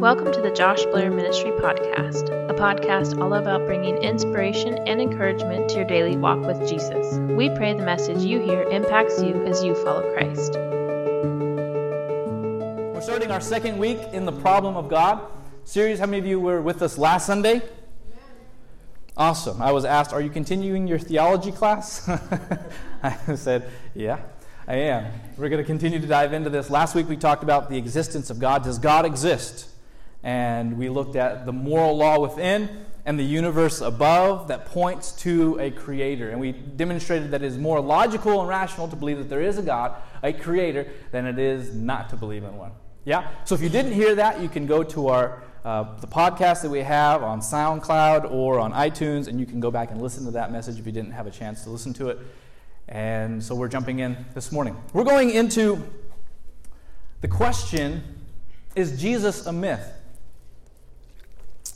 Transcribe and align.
Welcome 0.00 0.32
to 0.32 0.40
the 0.40 0.50
Josh 0.50 0.82
Blair 0.86 1.10
Ministry 1.10 1.50
Podcast, 1.50 2.30
a 2.48 2.54
podcast 2.54 3.20
all 3.20 3.34
about 3.34 3.66
bringing 3.66 3.98
inspiration 3.98 4.78
and 4.88 4.98
encouragement 4.98 5.68
to 5.68 5.76
your 5.76 5.84
daily 5.84 6.16
walk 6.16 6.40
with 6.40 6.66
Jesus. 6.66 7.18
We 7.36 7.50
pray 7.50 7.74
the 7.74 7.82
message 7.82 8.22
you 8.22 8.40
hear 8.40 8.62
impacts 8.62 9.22
you 9.22 9.44
as 9.44 9.62
you 9.62 9.74
follow 9.74 10.10
Christ. 10.14 10.54
We're 12.94 13.02
starting 13.02 13.30
our 13.30 13.42
second 13.42 13.76
week 13.76 13.98
in 14.14 14.24
the 14.24 14.32
Problem 14.32 14.74
of 14.74 14.88
God 14.88 15.20
series. 15.64 15.98
How 15.98 16.06
many 16.06 16.20
of 16.20 16.24
you 16.24 16.40
were 16.40 16.62
with 16.62 16.80
us 16.80 16.96
last 16.96 17.26
Sunday? 17.26 17.60
Awesome. 19.18 19.60
I 19.60 19.70
was 19.70 19.84
asked, 19.84 20.14
Are 20.14 20.22
you 20.22 20.30
continuing 20.30 20.86
your 20.86 20.98
theology 20.98 21.52
class? 21.52 22.08
I 23.02 23.34
said, 23.34 23.68
Yeah. 23.94 24.20
I 24.66 24.76
am. 24.76 25.12
We're 25.36 25.50
going 25.50 25.62
to 25.62 25.66
continue 25.66 25.98
to 25.98 26.06
dive 26.06 26.32
into 26.32 26.48
this. 26.48 26.70
Last 26.70 26.94
week 26.94 27.06
we 27.06 27.18
talked 27.18 27.42
about 27.42 27.68
the 27.68 27.76
existence 27.76 28.30
of 28.30 28.38
God. 28.38 28.64
Does 28.64 28.78
God 28.78 29.04
exist? 29.04 29.66
And 30.22 30.76
we 30.78 30.88
looked 30.88 31.16
at 31.16 31.46
the 31.46 31.52
moral 31.52 31.96
law 31.96 32.18
within 32.18 32.86
and 33.06 33.18
the 33.18 33.24
universe 33.24 33.80
above 33.80 34.48
that 34.48 34.66
points 34.66 35.12
to 35.12 35.58
a 35.58 35.70
creator. 35.70 36.30
And 36.30 36.40
we 36.40 36.52
demonstrated 36.52 37.30
that 37.30 37.42
it 37.42 37.46
is 37.46 37.58
more 37.58 37.80
logical 37.80 38.40
and 38.40 38.48
rational 38.48 38.88
to 38.88 38.96
believe 38.96 39.18
that 39.18 39.28
there 39.28 39.42
is 39.42 39.58
a 39.58 39.62
God, 39.62 39.94
a 40.22 40.32
creator, 40.32 40.86
than 41.10 41.26
it 41.26 41.38
is 41.38 41.74
not 41.74 42.10
to 42.10 42.16
believe 42.16 42.44
in 42.44 42.56
one. 42.56 42.72
Yeah? 43.04 43.30
So 43.44 43.54
if 43.54 43.62
you 43.62 43.70
didn't 43.70 43.92
hear 43.92 44.14
that, 44.16 44.40
you 44.40 44.48
can 44.48 44.66
go 44.66 44.82
to 44.82 45.08
our 45.08 45.42
uh, 45.64 45.98
the 46.00 46.06
podcast 46.06 46.62
that 46.62 46.70
we 46.70 46.80
have 46.80 47.22
on 47.22 47.40
SoundCloud 47.40 48.30
or 48.30 48.58
on 48.58 48.72
iTunes, 48.72 49.28
and 49.28 49.38
you 49.38 49.44
can 49.44 49.60
go 49.60 49.70
back 49.70 49.90
and 49.90 50.00
listen 50.00 50.24
to 50.24 50.30
that 50.30 50.50
message 50.50 50.78
if 50.78 50.86
you 50.86 50.92
didn't 50.92 51.12
have 51.12 51.26
a 51.26 51.30
chance 51.30 51.64
to 51.64 51.70
listen 51.70 51.92
to 51.94 52.08
it. 52.08 52.18
And 52.88 53.42
so 53.42 53.54
we're 53.54 53.68
jumping 53.68 53.98
in 53.98 54.16
this 54.34 54.52
morning. 54.52 54.76
We're 54.94 55.04
going 55.04 55.30
into 55.30 55.82
the 57.20 57.28
question 57.28 58.02
Is 58.74 59.00
Jesus 59.00 59.46
a 59.46 59.52
myth? 59.52 59.86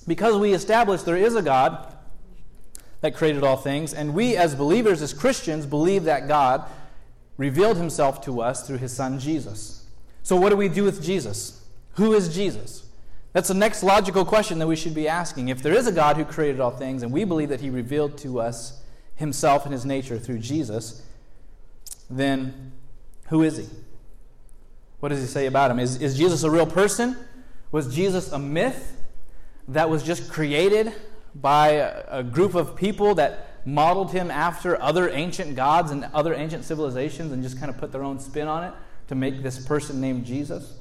Because 0.06 0.36
we 0.36 0.52
established 0.52 1.04
there 1.04 1.16
is 1.16 1.34
a 1.34 1.42
God 1.42 1.94
that 3.00 3.14
created 3.14 3.42
all 3.42 3.56
things, 3.56 3.92
and 3.92 4.14
we 4.14 4.36
as 4.36 4.54
believers, 4.54 5.02
as 5.02 5.12
Christians, 5.12 5.66
believe 5.66 6.04
that 6.04 6.28
God 6.28 6.64
revealed 7.36 7.76
himself 7.76 8.22
to 8.22 8.40
us 8.40 8.66
through 8.66 8.78
his 8.78 8.92
son 8.92 9.18
Jesus. 9.18 9.86
So, 10.22 10.36
what 10.36 10.50
do 10.50 10.56
we 10.56 10.68
do 10.68 10.84
with 10.84 11.02
Jesus? 11.02 11.62
Who 11.94 12.14
is 12.14 12.34
Jesus? 12.34 12.86
That's 13.32 13.48
the 13.48 13.54
next 13.54 13.82
logical 13.82 14.24
question 14.24 14.58
that 14.60 14.66
we 14.66 14.76
should 14.76 14.94
be 14.94 15.08
asking. 15.08 15.48
If 15.48 15.62
there 15.62 15.74
is 15.74 15.86
a 15.86 15.92
God 15.92 16.16
who 16.16 16.24
created 16.24 16.60
all 16.60 16.70
things, 16.70 17.02
and 17.02 17.12
we 17.12 17.24
believe 17.24 17.48
that 17.48 17.60
he 17.60 17.68
revealed 17.68 18.16
to 18.18 18.40
us 18.40 18.80
himself 19.16 19.64
and 19.64 19.72
his 19.72 19.84
nature 19.84 20.18
through 20.18 20.38
Jesus, 20.38 21.02
then 22.08 22.72
who 23.28 23.42
is 23.42 23.56
he? 23.56 23.66
What 25.00 25.10
does 25.10 25.20
he 25.20 25.26
say 25.26 25.46
about 25.46 25.70
him? 25.70 25.78
Is, 25.78 26.00
is 26.00 26.16
Jesus 26.16 26.42
a 26.42 26.50
real 26.50 26.66
person? 26.66 27.16
Was 27.70 27.94
Jesus 27.94 28.32
a 28.32 28.38
myth 28.38 28.93
that 29.68 29.88
was 29.88 30.02
just 30.02 30.30
created 30.30 30.92
by 31.34 31.68
a, 32.08 32.22
group 32.22 32.54
of 32.54 32.76
people 32.76 33.14
that 33.16 33.66
modeled 33.66 34.12
him 34.12 34.30
after 34.30 34.80
other 34.80 35.08
ancient 35.08 35.56
gods 35.56 35.90
and 35.90 36.04
other 36.14 36.34
ancient 36.34 36.64
civilizations 36.64 37.32
and 37.32 37.42
just 37.42 37.58
kind 37.58 37.70
of 37.70 37.78
put 37.78 37.90
their 37.90 38.04
own 38.04 38.20
spin 38.20 38.46
on 38.46 38.64
it 38.64 38.72
to 39.08 39.14
make 39.14 39.42
this 39.42 39.64
person 39.64 40.00
named 40.00 40.24
Jesus? 40.24 40.78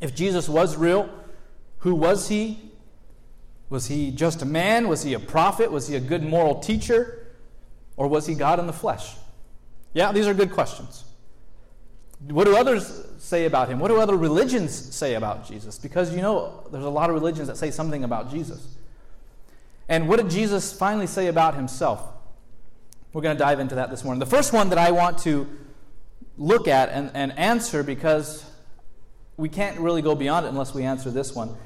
If 0.00 0.14
Jesus 0.14 0.48
was 0.48 0.76
real, 0.76 1.08
who 1.78 1.94
was 1.94 2.28
he? 2.28 2.58
Was 3.70 3.86
he 3.86 4.10
just 4.10 4.42
a 4.42 4.46
man? 4.46 4.88
Was 4.88 5.02
he 5.02 5.14
a 5.14 5.20
prophet? 5.20 5.70
Was 5.70 5.88
he 5.88 5.96
a 5.96 6.00
good 6.00 6.22
moral 6.22 6.60
teacher? 6.60 7.26
Or 7.96 8.08
was 8.08 8.26
he 8.26 8.34
God 8.34 8.58
in 8.58 8.66
the 8.66 8.72
flesh? 8.72 9.14
Yeah, 9.92 10.12
these 10.12 10.26
are 10.26 10.34
good 10.34 10.52
questions. 10.52 11.04
What 12.26 12.44
do 12.44 12.56
others 12.56 13.06
say 13.28 13.44
about 13.44 13.68
him? 13.68 13.78
What 13.78 13.88
do 13.88 14.00
other 14.00 14.16
religions 14.16 14.72
say 14.72 15.14
about 15.14 15.46
Jesus? 15.46 15.78
Because 15.78 16.14
you 16.14 16.22
know, 16.22 16.64
there's 16.72 16.84
a 16.84 16.90
lot 16.90 17.10
of 17.10 17.14
religions 17.14 17.48
that 17.48 17.56
say 17.56 17.70
something 17.70 18.02
about 18.04 18.30
Jesus. 18.30 18.66
And 19.88 20.08
what 20.08 20.16
did 20.16 20.30
Jesus 20.30 20.72
finally 20.72 21.06
say 21.06 21.26
about 21.26 21.54
himself? 21.54 22.02
We're 23.12 23.22
going 23.22 23.36
to 23.36 23.38
dive 23.38 23.60
into 23.60 23.76
that 23.76 23.90
this 23.90 24.04
morning. 24.04 24.18
The 24.18 24.26
first 24.26 24.52
one 24.52 24.70
that 24.70 24.78
I 24.78 24.90
want 24.90 25.18
to 25.20 25.46
look 26.36 26.68
at 26.68 26.90
and, 26.90 27.10
and 27.14 27.36
answer, 27.38 27.82
because 27.82 28.44
we 29.36 29.48
can't 29.48 29.78
really 29.78 30.02
go 30.02 30.14
beyond 30.14 30.46
it 30.46 30.50
unless 30.50 30.74
we 30.74 30.84
answer 30.84 31.10
this 31.10 31.34
one, 31.34 31.56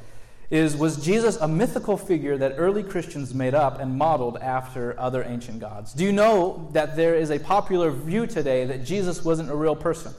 is 0.50 0.76
was 0.76 1.02
Jesus 1.02 1.36
a 1.36 1.48
mythical 1.48 1.96
figure 1.96 2.36
that 2.36 2.54
early 2.58 2.82
Christians 2.82 3.34
made 3.34 3.54
up 3.54 3.80
and 3.80 3.96
modeled 3.96 4.36
after 4.36 4.98
other 5.00 5.24
ancient 5.24 5.60
gods? 5.60 5.94
Do 5.94 6.04
you 6.04 6.12
know 6.12 6.68
that 6.72 6.94
there 6.94 7.14
is 7.14 7.30
a 7.30 7.38
popular 7.38 7.90
view 7.90 8.26
today 8.26 8.66
that 8.66 8.84
Jesus 8.84 9.24
wasn't 9.24 9.50
a 9.50 9.56
real 9.56 9.74
person? 9.74 10.14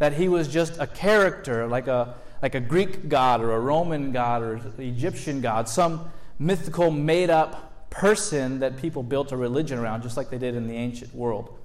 That 0.00 0.14
he 0.14 0.28
was 0.28 0.48
just 0.48 0.80
a 0.80 0.88
character, 0.88 1.68
like 1.68 1.86
a, 1.86 2.16
like 2.42 2.56
a 2.56 2.60
Greek 2.60 3.08
god 3.08 3.40
or 3.40 3.52
a 3.52 3.60
Roman 3.60 4.10
god 4.10 4.42
or 4.42 4.54
an 4.54 4.74
Egyptian 4.78 5.40
god, 5.40 5.68
some 5.68 6.10
mythical, 6.38 6.90
made 6.90 7.30
up 7.30 7.90
person 7.90 8.60
that 8.60 8.76
people 8.76 9.02
built 9.04 9.30
a 9.30 9.36
religion 9.36 9.78
around, 9.78 10.02
just 10.02 10.16
like 10.16 10.30
they 10.30 10.38
did 10.38 10.56
in 10.56 10.66
the 10.66 10.74
ancient 10.74 11.14
world. 11.14 11.56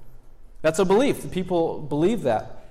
That's 0.61 0.79
a 0.79 0.85
belief. 0.85 1.21
The 1.21 1.27
People 1.27 1.79
believe 1.79 2.23
that. 2.23 2.63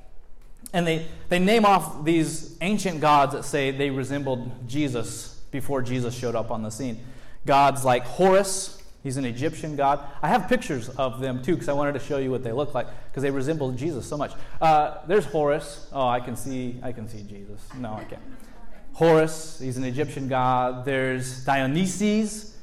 And 0.73 0.87
they, 0.87 1.07
they 1.29 1.39
name 1.39 1.65
off 1.65 2.05
these 2.05 2.57
ancient 2.61 3.01
gods 3.01 3.33
that 3.33 3.45
say 3.45 3.71
they 3.71 3.91
resembled 3.91 4.69
Jesus 4.69 5.41
before 5.51 5.83
Jesus 5.83 6.15
showed 6.15 6.35
up 6.35 6.51
on 6.51 6.63
the 6.63 6.71
scene. 6.71 6.99
Gods 7.47 7.85
like 7.85 8.05
Horus, 8.05 8.83
he's 9.05 9.17
an 9.17 9.25
Egyptian 9.25 9.77
god. 9.77 10.01
I 10.21 10.29
have 10.29 10.49
pictures 10.49 10.89
of 10.89 11.21
them 11.21 11.41
too 11.45 11.53
because 11.53 11.69
I 11.69 11.73
wanted 11.73 11.93
to 11.93 12.01
show 12.01 12.19
you 12.19 12.33
what 12.33 12.43
they 12.43 12.51
look 12.51 12.75
like 12.75 12.89
because 13.09 13.23
they 13.23 13.31
resemble 13.31 13.71
Jesus 13.71 14.05
so 14.05 14.17
much. 14.17 14.33
Uh, 14.61 14.99
there's 15.07 15.25
Horus. 15.27 15.89
Oh, 15.93 16.09
I 16.09 16.19
can 16.19 16.35
see 16.35 16.81
I 16.83 16.91
can 16.91 17.09
see 17.09 17.23
Jesus. 17.23 17.61
No, 17.79 17.93
I 17.95 18.03
can't. 18.03 18.23
Horus, 18.95 19.61
he's 19.61 19.77
an 19.77 19.85
Egyptian 19.85 20.27
god. 20.27 20.85
There's 20.85 21.45
Dionysus, 21.45 22.57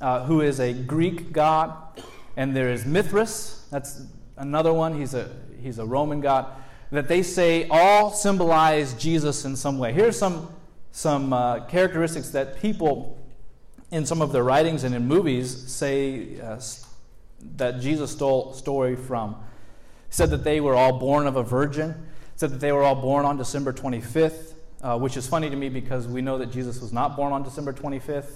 uh, 0.00 0.24
who 0.24 0.40
is 0.40 0.58
a 0.58 0.72
Greek 0.72 1.32
god, 1.32 2.02
and 2.36 2.56
there 2.56 2.72
is 2.72 2.84
Mithras. 2.84 3.68
That's 3.70 4.02
another 4.36 4.72
one. 4.72 4.98
He's 4.98 5.14
a 5.14 5.30
he's 5.60 5.78
a 5.78 5.86
Roman 5.86 6.20
god 6.20 6.46
that 6.90 7.08
they 7.08 7.22
say 7.22 7.68
all 7.68 8.10
symbolize 8.10 8.94
Jesus 8.94 9.44
in 9.44 9.56
some 9.56 9.78
way. 9.78 9.92
Here's 9.92 10.18
some, 10.18 10.48
some 10.90 11.32
uh, 11.32 11.64
characteristics 11.66 12.30
that 12.30 12.60
people 12.60 13.18
in 13.90 14.04
some 14.04 14.20
of 14.20 14.32
their 14.32 14.44
writings 14.44 14.84
and 14.84 14.94
in 14.94 15.06
movies 15.06 15.70
say 15.70 16.40
uh, 16.40 16.60
that 17.56 17.80
Jesus 17.80 18.12
stole 18.12 18.52
story 18.52 18.96
from. 18.96 19.36
Said 20.10 20.30
that 20.30 20.44
they 20.44 20.60
were 20.60 20.74
all 20.74 20.98
born 20.98 21.26
of 21.26 21.36
a 21.36 21.42
virgin, 21.42 22.06
said 22.36 22.50
that 22.50 22.60
they 22.60 22.72
were 22.72 22.82
all 22.82 22.94
born 22.94 23.26
on 23.26 23.36
December 23.36 23.72
25th, 23.72 24.54
uh, 24.82 24.98
which 24.98 25.16
is 25.16 25.26
funny 25.26 25.50
to 25.50 25.56
me 25.56 25.68
because 25.68 26.08
we 26.08 26.22
know 26.22 26.38
that 26.38 26.50
Jesus 26.50 26.80
was 26.80 26.92
not 26.92 27.16
born 27.16 27.32
on 27.32 27.42
December 27.42 27.72
25th. 27.72 28.30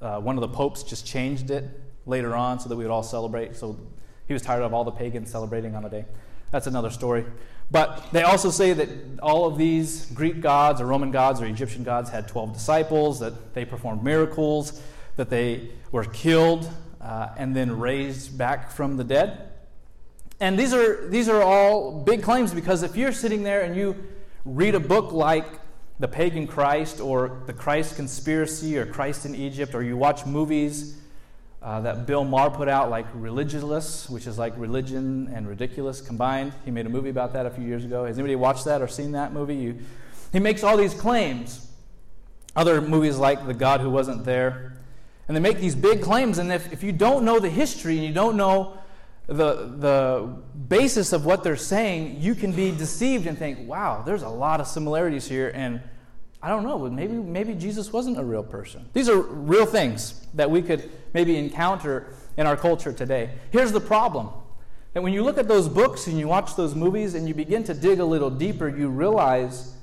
Uh, 0.00 0.20
one 0.20 0.36
of 0.36 0.40
the 0.40 0.48
popes 0.48 0.82
just 0.82 1.06
changed 1.06 1.50
it 1.50 1.64
later 2.06 2.34
on 2.34 2.58
so 2.58 2.68
that 2.68 2.76
we 2.76 2.84
would 2.84 2.90
all 2.90 3.02
celebrate. 3.02 3.56
So 3.56 3.78
he 4.26 4.32
was 4.32 4.42
tired 4.42 4.62
of 4.62 4.74
all 4.74 4.84
the 4.84 4.90
pagans 4.90 5.30
celebrating 5.30 5.74
on 5.74 5.84
a 5.84 5.90
day. 5.90 6.04
That's 6.50 6.66
another 6.66 6.90
story. 6.90 7.24
But 7.70 8.06
they 8.12 8.22
also 8.22 8.50
say 8.50 8.72
that 8.72 8.88
all 9.20 9.46
of 9.46 9.58
these 9.58 10.06
Greek 10.12 10.40
gods 10.40 10.80
or 10.80 10.86
Roman 10.86 11.10
gods 11.10 11.40
or 11.40 11.46
Egyptian 11.46 11.82
gods 11.82 12.10
had 12.10 12.28
12 12.28 12.52
disciples, 12.52 13.20
that 13.20 13.54
they 13.54 13.64
performed 13.64 14.04
miracles, 14.04 14.80
that 15.16 15.30
they 15.30 15.70
were 15.90 16.04
killed 16.04 16.70
uh, 17.00 17.28
and 17.36 17.56
then 17.56 17.78
raised 17.78 18.38
back 18.38 18.70
from 18.70 18.96
the 18.96 19.04
dead. 19.04 19.50
And 20.38 20.58
these 20.58 20.72
are, 20.72 21.08
these 21.08 21.28
are 21.28 21.42
all 21.42 22.02
big 22.02 22.22
claims 22.22 22.52
because 22.52 22.82
if 22.82 22.96
you're 22.96 23.12
sitting 23.12 23.42
there 23.42 23.62
and 23.62 23.74
you 23.74 23.96
read 24.44 24.74
a 24.74 24.80
book 24.80 25.12
like 25.12 25.46
The 25.98 26.08
Pagan 26.08 26.46
Christ 26.46 27.00
or 27.00 27.42
The 27.46 27.52
Christ 27.52 27.96
Conspiracy 27.96 28.78
or 28.78 28.86
Christ 28.86 29.24
in 29.26 29.34
Egypt, 29.34 29.74
or 29.74 29.82
you 29.82 29.96
watch 29.96 30.26
movies 30.26 30.98
uh, 31.66 31.80
that 31.80 32.06
Bill 32.06 32.22
Maher 32.22 32.48
put 32.48 32.68
out, 32.68 32.90
like 32.90 33.12
Religulous, 33.12 34.08
which 34.08 34.28
is 34.28 34.38
like 34.38 34.56
religion 34.56 35.28
and 35.34 35.48
ridiculous 35.48 36.00
combined. 36.00 36.52
He 36.64 36.70
made 36.70 36.86
a 36.86 36.88
movie 36.88 37.10
about 37.10 37.32
that 37.32 37.44
a 37.44 37.50
few 37.50 37.64
years 37.64 37.84
ago. 37.84 38.04
Has 38.04 38.18
anybody 38.18 38.36
watched 38.36 38.66
that 38.66 38.80
or 38.80 38.86
seen 38.86 39.10
that 39.12 39.32
movie? 39.32 39.56
You, 39.56 39.78
he 40.32 40.38
makes 40.38 40.62
all 40.62 40.76
these 40.76 40.94
claims. 40.94 41.68
Other 42.54 42.80
movies 42.80 43.16
like 43.16 43.48
The 43.48 43.52
God 43.52 43.80
Who 43.80 43.90
Wasn't 43.90 44.24
There. 44.24 44.74
And 45.26 45.36
they 45.36 45.40
make 45.40 45.58
these 45.58 45.74
big 45.74 46.02
claims, 46.02 46.38
and 46.38 46.52
if, 46.52 46.72
if 46.72 46.84
you 46.84 46.92
don't 46.92 47.24
know 47.24 47.40
the 47.40 47.50
history 47.50 47.96
and 47.96 48.06
you 48.06 48.14
don't 48.14 48.36
know 48.36 48.78
the, 49.26 49.74
the 49.76 50.36
basis 50.68 51.12
of 51.12 51.26
what 51.26 51.42
they're 51.42 51.56
saying, 51.56 52.20
you 52.20 52.36
can 52.36 52.52
be 52.52 52.70
deceived 52.70 53.26
and 53.26 53.36
think, 53.36 53.68
wow, 53.68 54.04
there's 54.06 54.22
a 54.22 54.28
lot 54.28 54.60
of 54.60 54.68
similarities 54.68 55.26
here, 55.26 55.50
and 55.52 55.80
I 56.46 56.50
don't 56.50 56.62
know, 56.62 56.78
but 56.78 56.92
maybe, 56.92 57.14
maybe 57.14 57.54
Jesus 57.54 57.92
wasn't 57.92 58.20
a 58.20 58.22
real 58.22 58.44
person. 58.44 58.88
These 58.92 59.08
are 59.08 59.16
real 59.16 59.66
things 59.66 60.24
that 60.34 60.48
we 60.48 60.62
could 60.62 60.88
maybe 61.12 61.36
encounter 61.36 62.14
in 62.36 62.46
our 62.46 62.56
culture 62.56 62.92
today. 62.92 63.30
Here's 63.50 63.72
the 63.72 63.80
problem 63.80 64.28
that 64.92 65.02
when 65.02 65.12
you 65.12 65.24
look 65.24 65.38
at 65.38 65.48
those 65.48 65.68
books 65.68 66.06
and 66.06 66.16
you 66.16 66.28
watch 66.28 66.54
those 66.54 66.76
movies 66.76 67.16
and 67.16 67.26
you 67.26 67.34
begin 67.34 67.64
to 67.64 67.74
dig 67.74 67.98
a 67.98 68.04
little 68.04 68.30
deeper, 68.30 68.68
you 68.68 68.88
realize 68.88 69.74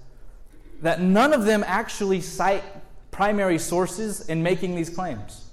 that 0.81 1.01
none 1.01 1.33
of 1.33 1.43
them 1.43 1.65
actually 1.67 2.21
cite 2.21 2.63
primary 3.11 3.59
sources 3.59 4.29
in 4.29 4.41
making 4.41 4.73
these 4.73 4.89
claims. 4.89 5.49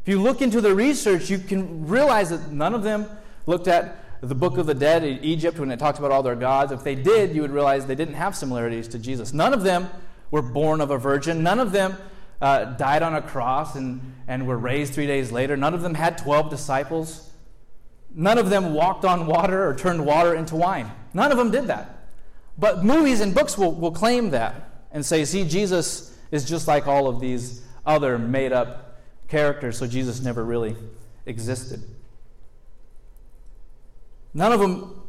If 0.00 0.08
you 0.08 0.18
look 0.18 0.40
into 0.40 0.62
the 0.62 0.74
research, 0.74 1.28
you 1.28 1.40
can 1.40 1.86
realize 1.86 2.30
that 2.30 2.50
none 2.50 2.72
of 2.74 2.82
them 2.82 3.06
looked 3.44 3.68
at 3.68 4.02
the 4.22 4.34
Book 4.34 4.56
of 4.56 4.64
the 4.64 4.72
Dead 4.72 5.04
in 5.04 5.22
Egypt 5.22 5.58
when 5.58 5.70
it 5.70 5.78
talks 5.78 5.98
about 5.98 6.10
all 6.10 6.22
their 6.22 6.36
gods. 6.36 6.72
If 6.72 6.84
they 6.84 6.94
did, 6.94 7.34
you 7.34 7.42
would 7.42 7.50
realize 7.50 7.84
they 7.84 7.94
didn't 7.94 8.14
have 8.14 8.34
similarities 8.34 8.88
to 8.88 8.98
Jesus. 8.98 9.34
None 9.34 9.52
of 9.52 9.62
them 9.62 9.90
were 10.32 10.42
born 10.42 10.80
of 10.80 10.90
a 10.90 10.98
virgin. 10.98 11.44
None 11.44 11.60
of 11.60 11.70
them 11.70 11.96
uh, 12.40 12.64
died 12.64 13.04
on 13.04 13.14
a 13.14 13.22
cross 13.22 13.76
and, 13.76 14.14
and 14.26 14.48
were 14.48 14.58
raised 14.58 14.94
three 14.94 15.06
days 15.06 15.30
later. 15.30 15.56
None 15.56 15.74
of 15.74 15.82
them 15.82 15.94
had 15.94 16.18
12 16.18 16.50
disciples. 16.50 17.30
None 18.12 18.38
of 18.38 18.50
them 18.50 18.74
walked 18.74 19.04
on 19.04 19.26
water 19.26 19.64
or 19.64 19.74
turned 19.74 20.04
water 20.04 20.34
into 20.34 20.56
wine. 20.56 20.90
None 21.14 21.30
of 21.30 21.38
them 21.38 21.52
did 21.52 21.68
that. 21.68 22.08
But 22.58 22.84
movies 22.84 23.20
and 23.20 23.32
books 23.32 23.56
will, 23.56 23.72
will 23.72 23.92
claim 23.92 24.30
that 24.30 24.84
and 24.90 25.06
say, 25.06 25.24
see, 25.24 25.44
Jesus 25.44 26.18
is 26.32 26.44
just 26.44 26.66
like 26.66 26.88
all 26.88 27.06
of 27.06 27.20
these 27.20 27.62
other 27.86 28.18
made 28.18 28.52
up 28.52 29.00
characters, 29.28 29.78
so 29.78 29.86
Jesus 29.86 30.20
never 30.22 30.44
really 30.44 30.76
existed. 31.26 31.82
None 34.34 34.52
of 34.52 34.60
them 34.60 35.02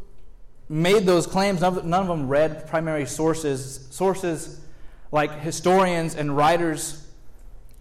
made 0.69 1.05
those 1.05 1.27
claims. 1.27 1.61
None 1.61 1.77
of, 1.77 1.85
none 1.85 2.01
of 2.01 2.07
them 2.07 2.27
read 2.27 2.67
primary 2.67 3.05
sources, 3.05 3.87
sources 3.89 4.62
like 5.13 5.41
historians 5.41 6.15
and 6.15 6.35
writers 6.35 7.05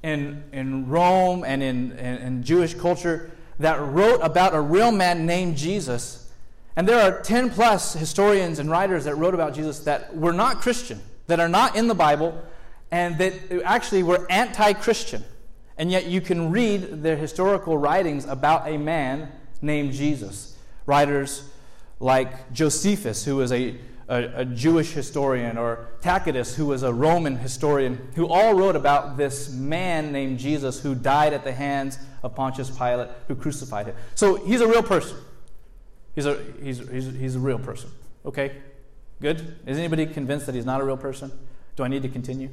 in, 0.03 0.45
in 0.53 0.87
Rome 0.87 1.45
and 1.45 1.63
in, 1.63 1.93
in, 1.93 2.19
in 2.19 2.43
Jewish 2.43 2.75
culture 2.75 3.31
that 3.59 3.81
wrote 3.81 4.21
about 4.23 4.55
a 4.55 4.61
real 4.61 4.93
man 4.93 5.25
named 5.25 5.57
Jesus. 5.57 6.31
And 6.77 6.87
there 6.87 7.01
are 7.01 7.23
10 7.23 7.49
plus 7.49 7.95
historians 7.95 8.59
and 8.59 8.71
writers 8.71 9.07
that 9.07 9.15
wrote 9.15 9.33
about 9.33 9.55
Jesus 9.55 9.81
that 9.81 10.15
were 10.15 10.35
not 10.35 10.61
Christian, 10.61 11.01
that 11.27 11.41
are 11.41 11.49
not 11.49 11.75
in 11.75 11.89
the 11.89 11.95
Bible, 11.95 12.39
and 12.91 13.17
that 13.17 13.33
actually 13.65 14.03
were 14.03 14.27
anti 14.31 14.75
Christian. 14.75 15.25
And 15.79 15.91
yet 15.91 16.05
you 16.05 16.21
can 16.21 16.51
read 16.51 17.03
their 17.03 17.17
historical 17.17 17.79
writings 17.79 18.27
about 18.27 18.69
a 18.69 18.77
man 18.77 19.33
named 19.63 19.95
Jesus. 19.95 20.55
Writers 20.85 21.49
like 21.99 22.53
Josephus, 22.53 23.25
who 23.25 23.37
was 23.37 23.53
a, 23.53 23.77
a, 24.09 24.41
a, 24.41 24.45
Jewish 24.45 24.93
historian, 24.93 25.57
or 25.57 25.89
Tacitus, 26.01 26.55
who 26.57 26.67
was 26.67 26.83
a 26.83 26.93
Roman 26.93 27.37
historian, 27.37 28.09
who 28.15 28.27
all 28.27 28.55
wrote 28.55 28.77
about 28.77 29.17
this 29.17 29.51
man 29.51 30.13
named 30.13 30.39
Jesus 30.39 30.81
who 30.81 30.95
died 30.95 31.33
at 31.33 31.45
the 31.45 31.53
hands 31.53 31.99
of 32.23 32.35
Pontius 32.35 32.71
Pilate, 32.71 33.09
who 33.29 33.35
crucified 33.35 33.87
him. 33.87 33.97
So 34.15 34.37
he's 34.37 34.61
a 34.61 34.67
real 34.67 34.83
person. 34.83 35.17
He's 36.15 36.27
a, 36.27 36.39
he's, 36.63 36.79
he's, 36.89 37.07
he's 37.15 37.37
a 37.37 37.41
real 37.41 37.59
person. 37.59 37.91
Okay? 38.25 38.57
Good? 39.21 39.57
Is 39.67 39.79
anybody 39.79 40.07
convinced 40.07 40.47
that 40.47 40.55
he's 40.55 40.67
not 40.67 40.81
a 40.81 40.85
real 40.85 40.97
person? 40.97 41.33
Do 41.77 41.85
I 41.85 41.89
need 41.89 42.03
to 42.03 42.09
continue? 42.09 42.51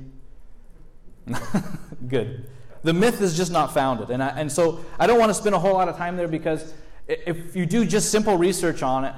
Good. 2.07 2.47
The 2.83 2.93
myth 2.93 3.21
is 3.21 3.35
just 3.35 3.51
not 3.51 3.73
founded. 3.73 4.09
And, 4.09 4.23
I, 4.23 4.29
and 4.29 4.51
so 4.51 4.85
I 4.97 5.07
don't 5.07 5.19
want 5.19 5.29
to 5.29 5.33
spend 5.33 5.55
a 5.55 5.59
whole 5.59 5.73
lot 5.73 5.89
of 5.89 5.97
time 5.97 6.15
there 6.15 6.27
because 6.27 6.73
if 7.07 7.55
you 7.55 7.65
do 7.65 7.85
just 7.85 8.11
simple 8.11 8.37
research 8.37 8.83
on 8.83 9.03
it, 9.03 9.13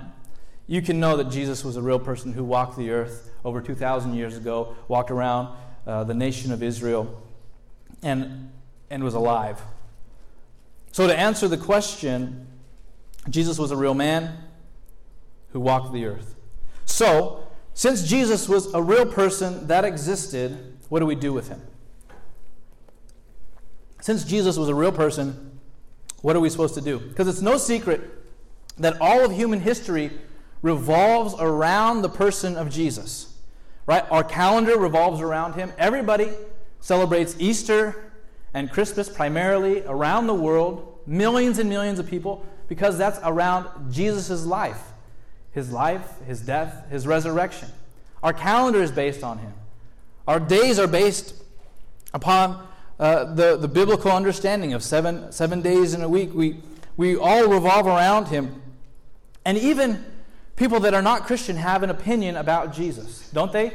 you 0.71 0.81
can 0.81 1.01
know 1.01 1.17
that 1.17 1.29
Jesus 1.29 1.65
was 1.65 1.75
a 1.75 1.81
real 1.81 1.99
person 1.99 2.31
who 2.31 2.45
walked 2.45 2.77
the 2.77 2.91
earth 2.91 3.29
over 3.43 3.59
2,000 3.59 4.13
years 4.13 4.37
ago, 4.37 4.73
walked 4.87 5.11
around 5.11 5.53
uh, 5.85 6.05
the 6.05 6.13
nation 6.13 6.49
of 6.53 6.63
Israel, 6.63 7.21
and, 8.01 8.49
and 8.89 9.03
was 9.03 9.13
alive. 9.13 9.61
So, 10.93 11.07
to 11.07 11.19
answer 11.19 11.49
the 11.49 11.57
question, 11.57 12.47
Jesus 13.29 13.59
was 13.59 13.71
a 13.71 13.75
real 13.75 13.93
man 13.93 14.37
who 15.51 15.59
walked 15.59 15.91
the 15.91 16.05
earth. 16.05 16.35
So, 16.85 17.45
since 17.73 18.07
Jesus 18.07 18.47
was 18.47 18.73
a 18.73 18.81
real 18.81 19.05
person 19.05 19.67
that 19.67 19.83
existed, 19.83 20.77
what 20.87 21.01
do 21.01 21.05
we 21.05 21.15
do 21.15 21.33
with 21.33 21.49
him? 21.49 21.61
Since 23.99 24.23
Jesus 24.23 24.55
was 24.55 24.69
a 24.69 24.75
real 24.75 24.93
person, 24.93 25.59
what 26.21 26.37
are 26.37 26.39
we 26.39 26.49
supposed 26.49 26.75
to 26.75 26.81
do? 26.81 26.97
Because 26.97 27.27
it's 27.27 27.41
no 27.41 27.57
secret 27.57 28.09
that 28.77 29.01
all 29.01 29.25
of 29.25 29.33
human 29.33 29.59
history 29.59 30.11
revolves 30.61 31.35
around 31.39 32.01
the 32.01 32.09
person 32.09 32.55
of 32.55 32.69
Jesus. 32.69 33.35
Right? 33.85 34.05
Our 34.11 34.23
calendar 34.23 34.77
revolves 34.77 35.21
around 35.21 35.53
him. 35.53 35.73
Everybody 35.77 36.29
celebrates 36.79 37.35
Easter 37.39 38.11
and 38.53 38.71
Christmas 38.71 39.09
primarily 39.09 39.83
around 39.83 40.27
the 40.27 40.33
world, 40.33 40.99
millions 41.05 41.57
and 41.57 41.69
millions 41.69 41.99
of 41.99 42.07
people, 42.07 42.45
because 42.67 42.97
that's 42.97 43.19
around 43.23 43.93
Jesus' 43.93 44.45
life 44.45 44.91
his 45.51 45.71
life, 45.71 46.07
his 46.25 46.41
death, 46.41 46.89
his 46.89 47.05
resurrection. 47.05 47.69
Our 48.23 48.33
calendar 48.33 48.81
is 48.81 48.91
based 48.91 49.23
on 49.23 49.39
him. 49.39 49.53
Our 50.27 50.39
days 50.39 50.79
are 50.79 50.87
based 50.87 51.35
upon 52.13 52.67
uh, 52.99 53.33
the, 53.33 53.57
the 53.57 53.67
biblical 53.67 54.11
understanding 54.11 54.73
of 54.73 54.83
seven, 54.83 55.31
seven 55.31 55.61
days 55.61 55.93
in 55.93 56.01
a 56.01 56.09
week. 56.09 56.33
We, 56.33 56.61
we 56.95 57.17
all 57.17 57.47
revolve 57.47 57.87
around 57.87 58.27
him. 58.27 58.61
And 59.43 59.57
even 59.57 60.05
people 60.61 60.79
that 60.79 60.93
are 60.93 61.01
not 61.01 61.25
Christian 61.25 61.55
have 61.55 61.81
an 61.81 61.89
opinion 61.89 62.37
about 62.37 62.71
Jesus, 62.71 63.27
don't 63.33 63.51
they? 63.51 63.73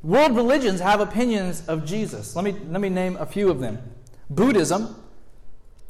World 0.00 0.36
religions 0.36 0.78
have 0.78 1.00
opinions 1.00 1.66
of 1.66 1.84
Jesus. 1.84 2.36
Let 2.36 2.44
me, 2.44 2.52
let 2.52 2.80
me 2.80 2.88
name 2.88 3.16
a 3.16 3.26
few 3.26 3.50
of 3.50 3.58
them. 3.58 3.82
Buddhism. 4.30 4.94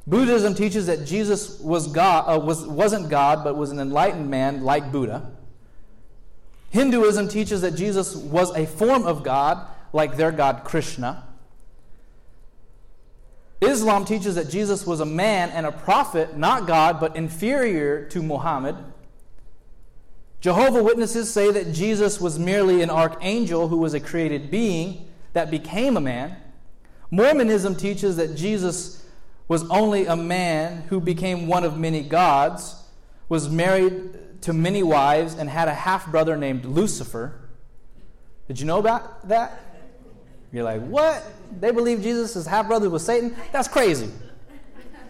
Buddhism 0.06 0.54
teaches 0.54 0.86
that 0.86 1.04
Jesus 1.04 1.60
was 1.60 1.88
God, 1.88 2.24
uh, 2.26 2.40
was, 2.40 2.66
wasn't 2.66 3.10
God, 3.10 3.44
but 3.44 3.54
was 3.54 3.70
an 3.70 3.78
enlightened 3.78 4.30
man 4.30 4.62
like 4.62 4.90
Buddha. 4.90 5.30
Hinduism 6.70 7.28
teaches 7.28 7.60
that 7.60 7.74
Jesus 7.74 8.16
was 8.16 8.56
a 8.56 8.64
form 8.64 9.04
of 9.04 9.22
God, 9.22 9.58
like 9.92 10.16
their 10.16 10.32
God 10.32 10.64
Krishna. 10.64 11.24
Islam 13.60 14.06
teaches 14.06 14.36
that 14.36 14.48
Jesus 14.48 14.86
was 14.86 15.00
a 15.00 15.06
man 15.06 15.50
and 15.50 15.66
a 15.66 15.72
prophet, 15.72 16.38
not 16.38 16.66
God, 16.66 16.98
but 16.98 17.14
inferior 17.14 18.06
to 18.06 18.22
Muhammad. 18.22 18.74
Jehovah 20.40 20.82
Witnesses 20.82 21.32
say 21.32 21.50
that 21.50 21.72
Jesus 21.72 22.20
was 22.20 22.38
merely 22.38 22.82
an 22.82 22.90
archangel 22.90 23.68
who 23.68 23.78
was 23.78 23.94
a 23.94 24.00
created 24.00 24.50
being 24.50 25.08
that 25.32 25.50
became 25.50 25.96
a 25.96 26.00
man. 26.00 26.36
Mormonism 27.10 27.74
teaches 27.74 28.16
that 28.16 28.36
Jesus 28.36 29.04
was 29.48 29.68
only 29.70 30.06
a 30.06 30.14
man 30.14 30.82
who 30.88 31.00
became 31.00 31.46
one 31.46 31.64
of 31.64 31.76
many 31.76 32.02
gods, 32.02 32.76
was 33.28 33.48
married 33.48 34.42
to 34.42 34.52
many 34.52 34.82
wives, 34.82 35.34
and 35.34 35.48
had 35.48 35.66
a 35.66 35.74
half 35.74 36.06
brother 36.10 36.36
named 36.36 36.64
Lucifer. 36.64 37.34
Did 38.46 38.60
you 38.60 38.66
know 38.66 38.78
about 38.78 39.26
that? 39.28 39.60
You're 40.52 40.64
like, 40.64 40.82
what? 40.82 41.24
They 41.60 41.70
believe 41.70 42.02
Jesus' 42.02 42.36
is 42.36 42.46
half 42.46 42.68
brother 42.68 42.88
was 42.88 43.04
Satan? 43.04 43.34
That's 43.52 43.68
crazy. 43.68 44.10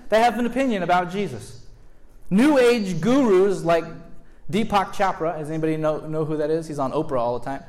They 0.08 0.20
have 0.20 0.38
an 0.38 0.46
opinion 0.46 0.82
about 0.82 1.10
Jesus. 1.10 1.66
New 2.30 2.58
Age 2.58 3.00
gurus 3.00 3.62
like 3.62 3.84
Deepak 4.50 4.94
Chopra, 4.94 5.38
does 5.38 5.50
anybody 5.50 5.76
know, 5.76 6.00
know 6.00 6.24
who 6.24 6.36
that 6.38 6.50
is? 6.50 6.66
He's 6.66 6.78
on 6.78 6.92
Oprah 6.92 7.18
all 7.18 7.38
the 7.38 7.44
time. 7.44 7.62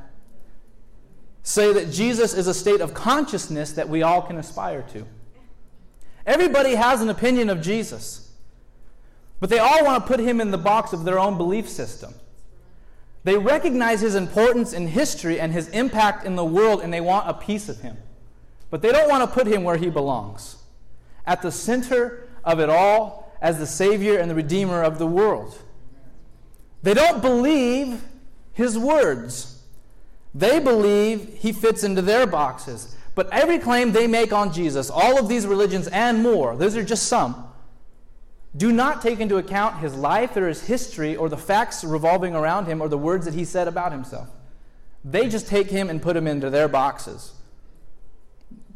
Say 1.44 1.74
that 1.74 1.92
Jesus 1.92 2.34
is 2.34 2.48
a 2.48 2.54
state 2.54 2.82
of 2.82 2.94
consciousness 2.94 3.74
that 3.74 3.90
we 3.90 4.04
all 4.04 4.22
can 4.22 4.38
aspire 4.38 4.84
to. 4.94 5.06
Everybody 6.26 6.76
has 6.76 7.02
an 7.02 7.10
opinion 7.10 7.50
of 7.50 7.62
Jesus, 7.62 8.32
but 9.40 9.50
they 9.50 9.60
all 9.60 9.84
want 9.84 10.04
to 10.04 10.08
put 10.08 10.20
him 10.20 10.40
in 10.40 10.52
the 10.52 10.58
box 10.58 10.94
of 10.94 11.04
their 11.04 11.20
own 11.20 11.38
belief 11.38 11.68
system. 11.68 12.14
They 13.24 13.38
recognize 13.38 14.02
his 14.02 14.16
importance 14.16 14.74
in 14.74 14.88
history 14.88 15.40
and 15.40 15.52
his 15.52 15.68
impact 15.70 16.26
in 16.26 16.36
the 16.36 16.46
world, 16.46 16.82
and 16.82 16.94
they 16.94 17.02
want 17.02 17.30
a 17.30 17.34
piece 17.34 17.68
of 17.68 17.82
him. 17.82 17.98
But 18.70 18.82
they 18.82 18.92
don't 18.92 19.10
want 19.10 19.28
to 19.28 19.34
put 19.34 19.48
him 19.48 19.64
where 19.64 19.78
he 19.78 19.90
belongs 19.90 20.58
at 21.26 21.42
the 21.42 21.52
center 21.52 22.28
of 22.44 22.60
it 22.60 22.70
all 22.70 23.36
as 23.42 23.60
the 23.60 23.68
Savior 23.68 24.18
and 24.18 24.30
the 24.30 24.36
Redeemer 24.36 24.82
of 24.82 25.00
the 25.00 25.08
world. 25.08 25.58
They 26.82 26.94
don't 26.94 27.22
believe 27.22 28.04
his 28.54 28.78
words. 28.78 29.62
They 30.34 30.60
believe 30.60 31.38
he 31.40 31.52
fits 31.52 31.84
into 31.84 32.02
their 32.02 32.26
boxes. 32.28 32.96
But 33.16 33.32
every 33.34 33.60
claim 33.60 33.92
they 33.92 34.08
make 34.08 34.32
on 34.32 34.54
Jesus, 34.54 34.90
all 34.90 35.20
of 35.20 35.28
these 35.28 35.46
religions 35.46 35.88
and 35.88 36.24
more, 36.24 36.56
those 36.56 36.78
are 36.78 36.84
just 36.84 37.08
some, 37.08 37.50
do 38.56 38.72
not 38.72 39.02
take 39.02 39.20
into 39.20 39.38
account 39.38 39.80
his 39.80 39.94
life 39.94 40.36
or 40.36 40.48
his 40.48 40.64
history 40.64 41.16
or 41.16 41.30
the 41.30 41.38
facts 41.38 41.84
revolving 41.84 42.36
around 42.36 42.66
him 42.66 42.82
or 42.82 42.88
the 42.88 42.98
words 42.98 43.26
that 43.26 43.34
he 43.34 43.46
said 43.46 43.68
about 43.68 43.92
himself. 43.92 44.30
They 45.04 45.30
just 45.30 45.48
take 45.48 45.70
him 45.70 45.90
and 45.90 46.02
put 46.02 46.16
him 46.16 46.28
into 46.28 46.50
their 46.50 46.68
boxes. 46.68 47.34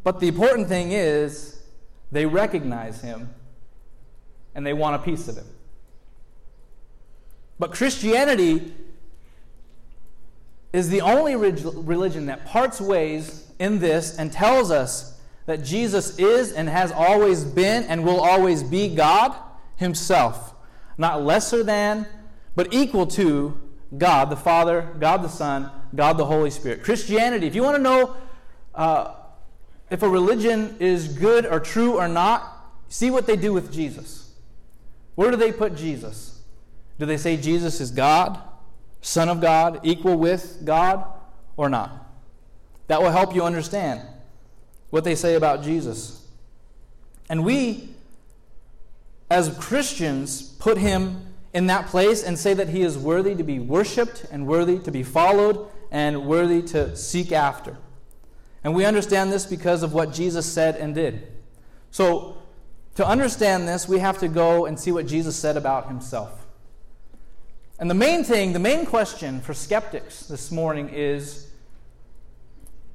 But 0.04 0.20
the 0.20 0.28
important 0.28 0.68
thing 0.68 0.92
is, 0.92 1.62
they 2.12 2.26
recognize 2.26 3.02
him 3.02 3.30
and 4.54 4.66
they 4.66 4.74
want 4.74 4.96
a 4.96 5.00
piece 5.00 5.28
of 5.28 5.38
him. 5.38 5.48
But 7.60 7.72
Christianity 7.72 8.74
is 10.72 10.90
the 10.90 11.02
only 11.02 11.36
religion 11.36 12.26
that 12.26 12.46
parts 12.46 12.82
ways 12.82 13.52
in 13.60 13.80
this 13.80 14.18
and 14.18 14.32
tells 14.32 14.72
us 14.72 15.20
that 15.46 15.64
Jesus 15.64 16.18
is 16.18 16.52
and 16.52 16.68
has 16.68 16.92
always 16.92 17.44
been 17.44 17.84
and 17.84 18.04
will 18.04 18.20
always 18.20 18.64
be 18.64 18.94
God 18.94 19.36
Himself. 19.76 20.54
Not 20.98 21.24
lesser 21.24 21.64
than, 21.64 22.08
but 22.56 22.74
equal 22.74 23.06
to 23.08 23.60
God 23.98 24.30
the 24.30 24.36
Father, 24.36 24.90
God 25.00 25.22
the 25.22 25.30
Son, 25.30 25.70
God 25.96 26.18
the 26.18 26.26
Holy 26.26 26.50
Spirit. 26.50 26.84
Christianity, 26.84 27.46
if 27.46 27.56
you 27.56 27.64
want 27.64 27.78
to 27.78 27.82
know 27.82 28.16
uh, 28.74 29.14
if 29.92 30.02
a 30.02 30.10
religion 30.10 30.76
is 30.80 31.08
good 31.08 31.46
or 31.46 31.60
true 31.60 32.00
or 32.00 32.08
not, 32.08 32.72
see 32.88 33.12
what 33.12 33.28
they 33.28 33.36
do 33.36 33.54
with 33.54 33.72
Jesus. 33.72 34.32
Where 35.16 35.30
do 35.30 35.38
they 35.38 35.52
put 35.52 35.76
Jesus? 35.76 36.33
Do 37.00 37.06
they 37.06 37.18
say 37.18 37.38
Jesus 37.38 37.82
is 37.82 37.92
God, 37.92 38.40
Son 39.02 39.30
of 39.30 39.42
God, 39.42 39.80
equal 39.84 40.18
with 40.18 40.62
God, 40.64 41.06
or 41.58 41.70
not? 41.70 42.04
that 42.88 43.02
will 43.02 43.12
help 43.12 43.34
you 43.34 43.44
understand 43.44 44.02
what 44.90 45.04
they 45.04 45.16
say 45.16 45.36
about 45.36 45.64
Jesus. 45.64 46.28
And 47.30 47.44
we, 47.44 47.90
as 49.30 49.56
Christians, 49.58 50.42
put 50.42 50.78
him 50.78 51.34
in 51.54 51.68
that 51.68 51.88
place 51.88 52.24
and 52.24 52.38
say 52.38 52.54
that 52.54 52.70
he 52.70 52.82
is 52.82 52.98
worthy 52.98 53.36
to 53.36 53.44
be 53.44 53.60
worshiped 53.60 54.26
and 54.32 54.46
worthy 54.46 54.80
to 54.80 54.92
be 54.92 55.04
followed 55.04 55.68
and 55.92 56.26
worthy 56.26 56.62
to 56.62 56.96
seek 56.96 57.32
after. 57.32 57.78
And 58.64 58.76
we 58.76 58.86
understand 58.86 59.32
this 59.32 59.46
because 59.46 59.84
of 59.84 59.94
what 59.94 60.14
Jesus 60.14 60.46
said 60.46 60.76
and 60.76 60.96
did. 60.96 61.28
So, 61.92 62.38
to 62.96 63.08
understand 63.08 63.68
this, 63.68 63.88
we 63.88 64.00
have 64.00 64.20
to 64.20 64.28
go 64.28 64.68
and 64.68 64.80
see 64.80 64.92
what 64.92 65.08
Jesus 65.08 65.36
said 65.36 65.58
about 65.58 65.88
himself. 65.88 66.43
And 67.84 67.90
the 67.90 67.96
main 67.96 68.24
thing, 68.24 68.54
the 68.54 68.60
main 68.60 68.86
question 68.86 69.42
for 69.42 69.54
skeptics 69.54 70.22
this 70.28 70.52
morning 70.54 70.88
is 70.94 71.50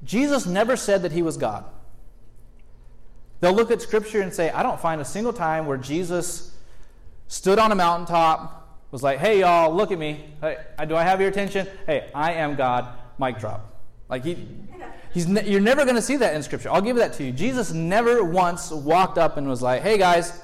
Jesus 0.03 0.47
never 0.47 0.75
said 0.75 1.03
that 1.03 1.11
he 1.11 1.21
was 1.21 1.37
God. 1.37 1.63
They'll 3.39 3.53
look 3.53 3.69
at 3.69 3.83
Scripture 3.83 4.21
and 4.21 4.33
say, 4.33 4.49
I 4.49 4.63
don't 4.63 4.79
find 4.79 4.99
a 4.99 5.05
single 5.05 5.31
time 5.31 5.67
where 5.67 5.77
Jesus 5.77 6.57
stood 7.27 7.59
on 7.59 7.71
a 7.71 7.75
mountaintop, 7.75 8.79
was 8.89 9.03
like, 9.03 9.19
hey, 9.19 9.41
y'all, 9.41 9.71
look 9.75 9.91
at 9.91 9.99
me. 9.99 10.25
Hey, 10.41 10.57
do 10.87 10.95
I 10.95 11.03
have 11.03 11.19
your 11.19 11.29
attention? 11.29 11.67
Hey, 11.85 12.09
I 12.15 12.33
am 12.33 12.55
God. 12.55 12.87
Mic 13.19 13.37
drop. 13.37 13.83
Like, 14.09 14.25
he, 14.25 14.43
he's 15.13 15.27
ne- 15.27 15.47
you're 15.47 15.61
never 15.61 15.83
going 15.83 15.97
to 15.97 16.01
see 16.01 16.15
that 16.15 16.33
in 16.33 16.41
Scripture. 16.41 16.71
I'll 16.71 16.81
give 16.81 16.95
that 16.95 17.13
to 17.13 17.25
you. 17.25 17.31
Jesus 17.31 17.71
never 17.71 18.23
once 18.23 18.71
walked 18.71 19.19
up 19.19 19.37
and 19.37 19.47
was 19.47 19.61
like, 19.61 19.83
hey, 19.83 19.99
guys, 19.99 20.41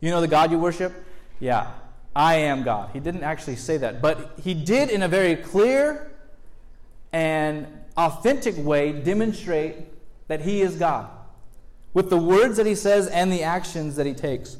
you 0.00 0.12
know 0.12 0.20
the 0.20 0.28
God 0.28 0.52
you 0.52 0.58
worship? 0.60 0.94
Yeah, 1.40 1.72
I 2.16 2.36
am 2.36 2.62
God. 2.62 2.90
He 2.92 3.00
didn't 3.00 3.24
actually 3.24 3.56
say 3.56 3.76
that, 3.78 4.00
but 4.00 4.32
he 4.42 4.54
did 4.54 4.90
in 4.90 5.02
a 5.02 5.08
very 5.08 5.36
clear 5.36 6.10
and 7.12 7.66
authentic 7.96 8.56
way 8.56 8.92
demonstrate 8.92 9.76
that 10.28 10.40
he 10.40 10.62
is 10.62 10.76
God 10.76 11.10
with 11.92 12.10
the 12.10 12.16
words 12.16 12.56
that 12.56 12.66
he 12.66 12.74
says 12.74 13.06
and 13.06 13.32
the 13.32 13.42
actions 13.42 13.96
that 13.96 14.06
he 14.06 14.12
takes. 14.12 14.56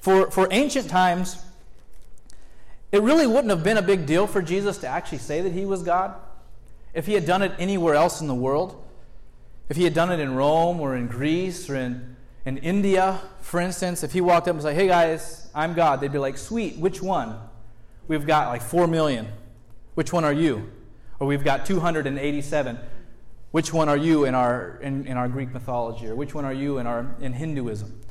For, 0.00 0.30
for 0.30 0.48
ancient 0.50 0.88
times, 0.88 1.42
it 2.92 3.02
really 3.02 3.26
wouldn't 3.26 3.50
have 3.50 3.62
been 3.62 3.76
a 3.76 3.82
big 3.82 4.06
deal 4.06 4.26
for 4.26 4.40
Jesus 4.40 4.78
to 4.78 4.88
actually 4.88 5.18
say 5.18 5.42
that 5.42 5.52
he 5.52 5.66
was 5.66 5.82
God 5.82 6.14
if 6.94 7.06
he 7.06 7.12
had 7.12 7.26
done 7.26 7.42
it 7.42 7.52
anywhere 7.58 7.94
else 7.94 8.20
in 8.20 8.26
the 8.26 8.34
world. 8.34 8.82
If 9.68 9.76
he 9.76 9.84
had 9.84 9.92
done 9.92 10.12
it 10.12 10.20
in 10.20 10.34
Rome 10.34 10.80
or 10.80 10.96
in 10.96 11.08
Greece 11.08 11.68
or 11.68 11.76
in, 11.76 12.16
in 12.46 12.56
India, 12.58 13.20
for 13.40 13.60
instance, 13.60 14.02
if 14.02 14.12
he 14.12 14.20
walked 14.20 14.48
up 14.48 14.54
and 14.54 14.62
said, 14.62 14.74
Hey 14.74 14.86
guys, 14.86 15.45
I'm 15.56 15.74
God, 15.74 16.00
they'd 16.00 16.12
be 16.12 16.18
like, 16.18 16.38
Sweet, 16.38 16.76
which 16.76 17.02
one? 17.02 17.36
We've 18.06 18.26
got 18.26 18.48
like 18.48 18.62
4 18.62 18.86
million. 18.86 19.26
Which 19.94 20.12
one 20.12 20.24
are 20.24 20.32
you? 20.32 20.70
Or 21.18 21.26
we've 21.26 21.42
got 21.42 21.66
287. 21.66 22.78
Which 23.50 23.72
one 23.72 23.88
are 23.88 23.96
you 23.96 24.26
in 24.26 24.34
our, 24.34 24.78
in, 24.82 25.06
in 25.06 25.16
our 25.16 25.28
Greek 25.28 25.52
mythology? 25.52 26.08
Or 26.08 26.14
which 26.14 26.34
one 26.34 26.44
are 26.44 26.52
you 26.52 26.78
in, 26.78 26.86
our, 26.86 27.16
in 27.20 27.32
Hinduism? 27.32 28.02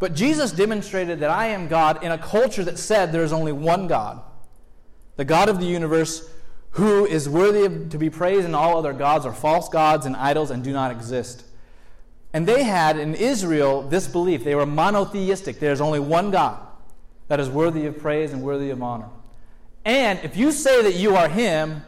But 0.00 0.14
Jesus 0.14 0.50
demonstrated 0.50 1.20
that 1.20 1.30
I 1.30 1.46
am 1.46 1.68
God 1.68 2.02
in 2.02 2.10
a 2.10 2.18
culture 2.18 2.64
that 2.64 2.78
said 2.78 3.12
there 3.12 3.22
is 3.22 3.32
only 3.32 3.52
one 3.52 3.86
God, 3.86 4.20
the 5.16 5.24
God 5.24 5.48
of 5.48 5.60
the 5.60 5.66
universe, 5.66 6.28
who 6.70 7.06
is 7.06 7.28
worthy 7.28 7.64
of, 7.64 7.90
to 7.90 7.98
be 7.98 8.10
praised, 8.10 8.44
and 8.44 8.56
all 8.56 8.76
other 8.76 8.92
gods 8.92 9.24
are 9.24 9.32
false 9.32 9.68
gods 9.68 10.06
and 10.06 10.16
idols 10.16 10.50
and 10.50 10.64
do 10.64 10.72
not 10.72 10.90
exist. 10.90 11.44
And 12.34 12.48
they 12.48 12.64
had 12.64 12.98
in 12.98 13.14
Israel 13.14 13.82
this 13.82 14.08
belief. 14.08 14.42
They 14.42 14.56
were 14.56 14.66
monotheistic. 14.66 15.60
There's 15.60 15.80
only 15.80 16.00
one 16.00 16.32
God 16.32 16.60
that 17.28 17.38
is 17.38 17.48
worthy 17.48 17.86
of 17.86 17.96
praise 17.98 18.32
and 18.32 18.42
worthy 18.42 18.70
of 18.70 18.82
honor. 18.82 19.08
And 19.84 20.18
if 20.24 20.36
you 20.36 20.50
say 20.50 20.82
that 20.82 20.96
you 20.96 21.14
are 21.14 21.28
Him, 21.28 21.82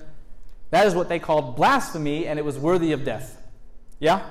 that 0.70 0.86
is 0.86 0.94
what 0.94 1.08
they 1.08 1.18
called 1.18 1.56
blasphemy, 1.56 2.28
and 2.28 2.38
it 2.38 2.44
was 2.44 2.56
worthy 2.58 2.92
of 2.92 3.04
death. 3.04 3.42
Yeah? 3.98 4.24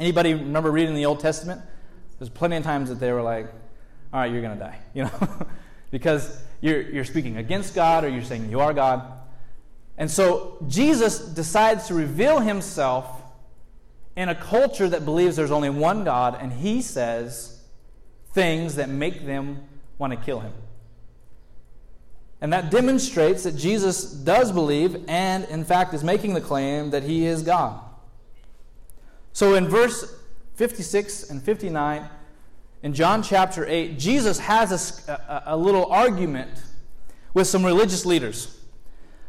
Anybody 0.00 0.34
remember 0.34 0.72
reading 0.72 0.96
the 0.96 1.06
Old 1.06 1.20
Testament? 1.20 1.62
There's 2.18 2.28
plenty 2.28 2.56
of 2.56 2.64
times 2.64 2.88
that 2.88 2.98
they 2.98 3.12
were 3.12 3.22
like, 3.22 3.46
all 4.12 4.20
right, 4.20 4.32
you're 4.32 4.42
going 4.42 4.58
to 4.58 4.64
die, 4.64 4.78
you 4.94 5.04
know, 5.04 5.46
because 5.92 6.42
you're, 6.60 6.80
you're 6.80 7.04
speaking 7.04 7.36
against 7.36 7.72
God 7.72 8.02
or 8.02 8.08
you're 8.08 8.24
saying 8.24 8.50
you 8.50 8.58
are 8.58 8.74
God. 8.74 9.12
And 9.96 10.10
so 10.10 10.58
Jesus 10.66 11.20
decides 11.20 11.86
to 11.86 11.94
reveal 11.94 12.40
himself 12.40 13.22
in 14.16 14.28
a 14.28 14.34
culture 14.34 14.88
that 14.88 15.04
believes 15.04 15.36
there's 15.36 15.50
only 15.50 15.70
one 15.70 16.04
God, 16.04 16.38
and 16.40 16.52
he 16.52 16.80
says 16.80 17.62
things 18.32 18.76
that 18.76 18.88
make 18.88 19.26
them 19.26 19.62
want 19.98 20.12
to 20.12 20.18
kill 20.18 20.40
him. 20.40 20.52
And 22.40 22.52
that 22.52 22.70
demonstrates 22.70 23.44
that 23.44 23.56
Jesus 23.56 24.04
does 24.04 24.52
believe 24.52 25.04
and, 25.08 25.44
in 25.44 25.64
fact, 25.64 25.94
is 25.94 26.04
making 26.04 26.34
the 26.34 26.40
claim 26.40 26.90
that 26.90 27.02
he 27.02 27.26
is 27.26 27.42
God. 27.42 27.80
So 29.32 29.54
in 29.54 29.68
verse 29.68 30.14
56 30.54 31.30
and 31.30 31.42
59, 31.42 32.08
in 32.82 32.94
John 32.94 33.22
chapter 33.22 33.66
8, 33.66 33.98
Jesus 33.98 34.38
has 34.38 35.08
a, 35.08 35.12
a, 35.12 35.42
a 35.54 35.56
little 35.56 35.86
argument 35.86 36.62
with 37.34 37.46
some 37.46 37.64
religious 37.64 38.06
leaders, 38.06 38.58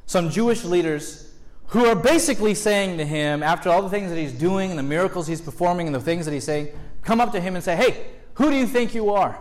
some 0.05 0.29
Jewish 0.29 0.63
leaders 0.63 1.26
who 1.67 1.85
are 1.85 1.95
basically 1.95 2.53
saying 2.53 2.97
to 2.97 3.05
him, 3.05 3.43
after 3.43 3.69
all 3.69 3.81
the 3.81 3.89
things 3.89 4.09
that 4.09 4.17
he's 4.17 4.31
doing 4.31 4.69
and 4.69 4.79
the 4.79 4.83
miracles 4.83 5.27
he's 5.27 5.41
performing 5.41 5.87
and 5.87 5.95
the 5.95 5.99
things 5.99 6.25
that 6.25 6.31
he's 6.31 6.45
saying, 6.45 6.69
come 7.01 7.19
up 7.19 7.31
to 7.33 7.39
him 7.39 7.55
and 7.55 7.63
say, 7.63 7.75
Hey, 7.75 8.05
who 8.35 8.49
do 8.49 8.55
you 8.55 8.67
think 8.67 8.95
you 8.95 9.11
are? 9.11 9.39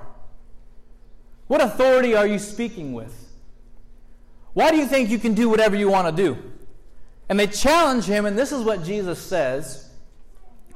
What 1.47 1.61
authority 1.61 2.15
are 2.15 2.27
you 2.27 2.39
speaking 2.39 2.93
with? 2.93 3.15
Why 4.55 4.71
do 4.71 4.77
you 4.77 4.87
think 4.87 5.11
you 5.11 5.19
can 5.19 5.35
do 5.35 5.49
whatever 5.49 5.77
you 5.77 5.89
want 5.89 6.15
to 6.15 6.23
do? 6.23 6.37
And 7.29 7.39
they 7.39 7.47
challenge 7.47 8.05
him, 8.05 8.25
and 8.25 8.39
this 8.39 8.53
is 8.53 8.65
what 8.65 8.85
Jesus 8.85 9.21
says 9.21 9.87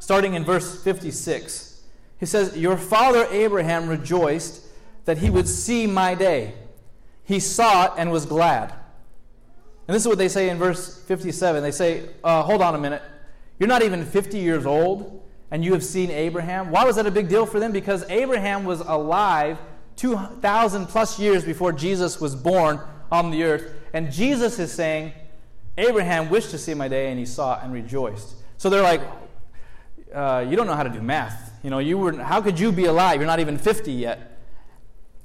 starting 0.01 0.35
in 0.35 0.45
verse 0.45 0.83
56. 0.83 1.83
He 2.19 2.27
says, 2.27 2.57
Your 2.57 2.77
father 2.77 3.27
Abraham 3.31 3.89
rejoiced 3.89 4.67
that 5.05 5.19
he 5.19 5.31
would 5.31 5.49
see 5.49 5.87
my 5.87 6.15
day. 6.15 6.55
He 7.25 7.39
saw 7.39 7.87
it 7.87 7.93
and 7.97 8.11
was 8.11 8.27
glad. 8.27 8.75
And 9.91 9.95
this 9.97 10.05
is 10.05 10.09
what 10.09 10.19
they 10.19 10.29
say 10.29 10.51
in 10.51 10.57
verse 10.57 11.03
57. 11.03 11.65
They 11.65 11.73
say, 11.73 12.11
uh, 12.23 12.45
Hold 12.45 12.63
on 12.63 12.77
a 12.77 12.79
minute. 12.79 13.03
You're 13.59 13.69
not 13.69 13.83
even 13.83 14.05
50 14.05 14.39
years 14.39 14.65
old, 14.65 15.21
and 15.51 15.65
you 15.65 15.73
have 15.73 15.83
seen 15.83 16.13
Abraham. 16.13 16.71
Why 16.71 16.85
was 16.85 16.95
that 16.95 17.09
a 17.09 17.11
big 17.11 17.29
deal 17.29 17.45
for 17.45 17.59
them? 17.59 17.73
Because 17.73 18.09
Abraham 18.09 18.63
was 18.63 18.79
alive 18.83 19.59
2,000 19.97 20.87
plus 20.87 21.19
years 21.19 21.45
before 21.45 21.73
Jesus 21.73 22.21
was 22.21 22.37
born 22.37 22.79
on 23.11 23.33
the 23.33 23.43
earth. 23.43 23.69
And 23.93 24.13
Jesus 24.13 24.61
is 24.61 24.73
saying, 24.73 25.13
Abraham 25.77 26.31
wished 26.31 26.53
to 26.53 26.59
see 26.59 26.73
my 26.73 26.87
day, 26.87 27.11
and 27.11 27.19
he 27.19 27.27
saw 27.27 27.59
it 27.59 27.65
and 27.65 27.73
rejoiced. 27.73 28.37
So 28.59 28.71
they're 28.71 28.85
like, 28.85 29.01
uh, 30.15 30.47
you 30.49 30.55
don't 30.55 30.69
know 30.69 30.77
how 30.77 30.85
to 30.85 30.89
do 30.89 31.03
math. 31.03 31.53
You 31.65 31.71
know, 31.71 31.81
you 31.81 31.99
were, 31.99 32.13
how 32.13 32.41
could 32.41 32.61
you 32.61 32.71
be 32.71 32.85
alive? 32.85 33.17
You're 33.19 33.27
not 33.27 33.41
even 33.41 33.59
50 33.59 33.91
yet. 33.91 34.39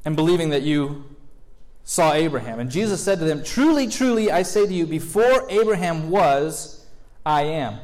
And 0.05 0.15
believing 0.15 0.49
that 0.49 0.63
you 0.63 1.14
saw 1.85 2.13
Abraham. 2.13 2.59
And 2.59 2.69
Jesus 2.69 3.01
said 3.01 3.19
to 3.19 3.25
them, 3.25 3.43
Truly, 3.43 3.87
truly, 3.87 4.31
I 4.31 4.41
say 4.41 4.65
to 4.65 4.73
you, 4.73 4.85
before 4.85 5.49
Abraham 5.49 6.09
was, 6.09 6.85
I 7.25 7.43
am. 7.43 7.79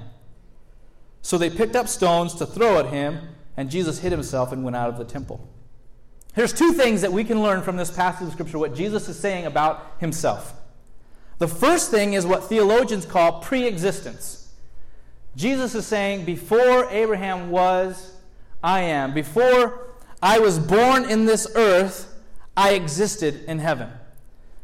So 1.21 1.37
they 1.37 1.51
picked 1.51 1.75
up 1.75 1.87
stones 1.87 2.33
to 2.35 2.45
throw 2.45 2.79
at 2.79 2.87
him, 2.87 3.19
and 3.55 3.69
Jesus 3.69 3.99
hid 3.99 4.11
himself 4.11 4.51
and 4.51 4.63
went 4.63 4.75
out 4.75 4.89
of 4.89 4.97
the 4.97 5.05
temple. 5.05 5.47
There's 6.33 6.51
two 6.51 6.73
things 6.73 7.01
that 7.01 7.13
we 7.13 7.23
can 7.23 7.43
learn 7.43 7.61
from 7.61 7.77
this 7.77 7.91
passage 7.91 8.27
of 8.27 8.33
Scripture, 8.33 8.57
what 8.57 8.75
Jesus 8.75 9.07
is 9.07 9.19
saying 9.19 9.45
about 9.45 9.95
himself. 9.99 10.53
The 11.37 11.47
first 11.47 11.91
thing 11.91 12.13
is 12.13 12.25
what 12.25 12.45
theologians 12.45 13.05
call 13.05 13.41
pre 13.41 13.65
existence. 13.65 14.51
Jesus 15.35 15.75
is 15.75 15.85
saying, 15.85 16.25
Before 16.25 16.89
Abraham 16.89 17.51
was, 17.51 18.15
I 18.63 18.81
am. 18.81 19.13
Before 19.13 19.89
I 20.23 20.39
was 20.39 20.57
born 20.57 21.09
in 21.09 21.25
this 21.25 21.47
earth, 21.55 22.10
I 22.55 22.71
existed 22.71 23.45
in 23.47 23.59
heaven. 23.59 23.89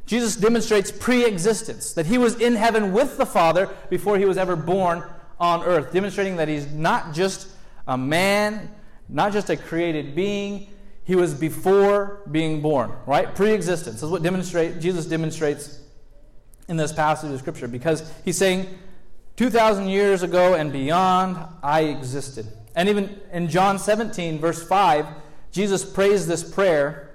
Jesus 0.06 0.38
demonstrates 0.38 0.92
pre 0.92 1.26
existence, 1.26 1.94
that 1.94 2.06
he 2.06 2.18
was 2.18 2.40
in 2.40 2.56
heaven 2.56 2.94
with 2.94 3.18
the 3.18 3.26
Father 3.26 3.70
before 3.90 4.18
he 4.18 4.26
was 4.26 4.38
ever 4.38 4.56
born 4.56 5.04
on 5.40 5.64
earth, 5.64 5.92
demonstrating 5.94 6.38
that 6.38 6.48
he's 6.48 6.72
not 6.72 7.14
just 7.14 7.50
a 7.88 7.98
man, 7.98 8.72
not 9.10 9.34
just 9.34 9.50
a 9.50 9.58
created 9.58 10.16
being, 10.16 10.68
he 11.04 11.16
was 11.16 11.34
before 11.34 12.22
being 12.32 12.62
born, 12.62 12.92
right? 13.06 13.34
Pre 13.36 13.52
existence. 13.52 14.02
Is 14.02 14.10
what 14.10 14.24
demonstrate, 14.24 14.80
Jesus 14.80 15.06
demonstrates 15.06 15.80
in 16.68 16.78
this 16.78 16.92
passage 16.92 17.32
of 17.32 17.40
Scripture 17.40 17.68
because 17.68 18.12
he's 18.26 18.38
saying, 18.38 18.68
2,000 19.38 19.88
years 19.88 20.24
ago 20.24 20.56
and 20.56 20.74
beyond, 20.74 21.38
I 21.62 21.82
existed. 21.82 22.48
And 22.76 22.90
even 22.90 23.20
in 23.32 23.50
John 23.50 23.78
17, 23.78 24.40
verse 24.40 24.68
5, 24.68 25.06
Jesus 25.52 25.86
prays 25.86 26.28
this 26.28 26.44
prayer 26.44 27.07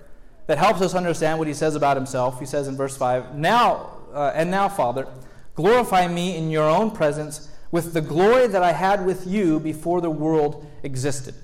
that 0.47 0.59
helps 0.59 0.81
us 0.81 0.95
understand 0.95 1.39
what 1.39 1.49
he 1.49 1.55
says 1.55 1.75
about 1.75 1.97
himself. 1.97 2.41
He 2.41 2.47
says 2.47 2.69
in 2.69 2.77
verse 2.77 2.97
5, 2.97 3.37
Now, 3.37 3.99
uh, 4.13 4.33
and 4.35 4.51
now, 4.51 4.69
Father, 4.69 5.07
glorify 5.55 6.09
me 6.09 6.37
in 6.37 6.51
your 6.51 6.69
own 6.69 6.91
presence 6.91 7.49
with 7.71 7.95
the 7.95 8.01
glory 8.01 8.47
that 8.47 8.63
I 8.63 8.73
had 8.73 9.07
with 9.07 9.27
you 9.27 9.59
before 9.59 10.01
the 10.01 10.11
world 10.11 10.67
existed. 10.83 11.35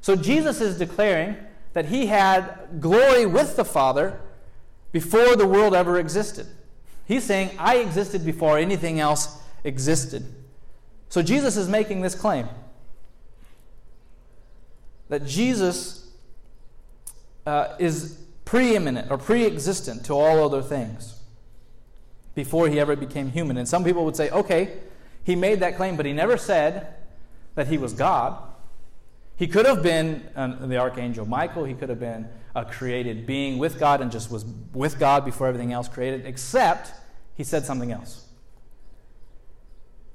So 0.00 0.16
Jesus 0.16 0.60
is 0.60 0.78
declaring 0.78 1.36
that 1.72 1.86
he 1.86 2.06
had 2.06 2.80
glory 2.80 3.26
with 3.26 3.56
the 3.56 3.64
Father 3.64 4.20
before 4.92 5.34
the 5.34 5.46
world 5.46 5.74
ever 5.74 5.98
existed. 5.98 6.46
He's 7.06 7.24
saying, 7.24 7.50
I 7.58 7.78
existed 7.78 8.24
before 8.24 8.58
anything 8.58 9.00
else 9.00 9.38
existed. 9.64 10.24
So 11.08 11.22
Jesus 11.22 11.56
is 11.56 11.68
making 11.68 12.02
this 12.02 12.14
claim 12.14 12.48
that 15.08 15.26
Jesus 15.26 16.03
uh, 17.46 17.74
is 17.78 18.18
preeminent 18.44 19.10
or 19.10 19.18
pre 19.18 19.44
existent 19.46 20.04
to 20.06 20.14
all 20.14 20.44
other 20.44 20.62
things 20.62 21.20
before 22.34 22.68
he 22.68 22.80
ever 22.80 22.96
became 22.96 23.30
human. 23.30 23.56
And 23.56 23.68
some 23.68 23.84
people 23.84 24.04
would 24.04 24.16
say, 24.16 24.30
okay, 24.30 24.78
he 25.22 25.36
made 25.36 25.60
that 25.60 25.76
claim, 25.76 25.96
but 25.96 26.06
he 26.06 26.12
never 26.12 26.36
said 26.36 26.94
that 27.54 27.68
he 27.68 27.78
was 27.78 27.92
God. 27.92 28.36
He 29.36 29.46
could 29.46 29.66
have 29.66 29.82
been 29.82 30.28
uh, 30.36 30.66
the 30.66 30.76
archangel 30.76 31.26
Michael, 31.26 31.64
he 31.64 31.74
could 31.74 31.88
have 31.88 32.00
been 32.00 32.28
a 32.54 32.64
created 32.64 33.26
being 33.26 33.58
with 33.58 33.80
God 33.80 34.00
and 34.00 34.12
just 34.12 34.30
was 34.30 34.44
with 34.72 34.98
God 34.98 35.24
before 35.24 35.48
everything 35.48 35.72
else 35.72 35.88
created, 35.88 36.24
except 36.24 36.92
he 37.34 37.42
said 37.42 37.64
something 37.64 37.90
else. 37.90 38.28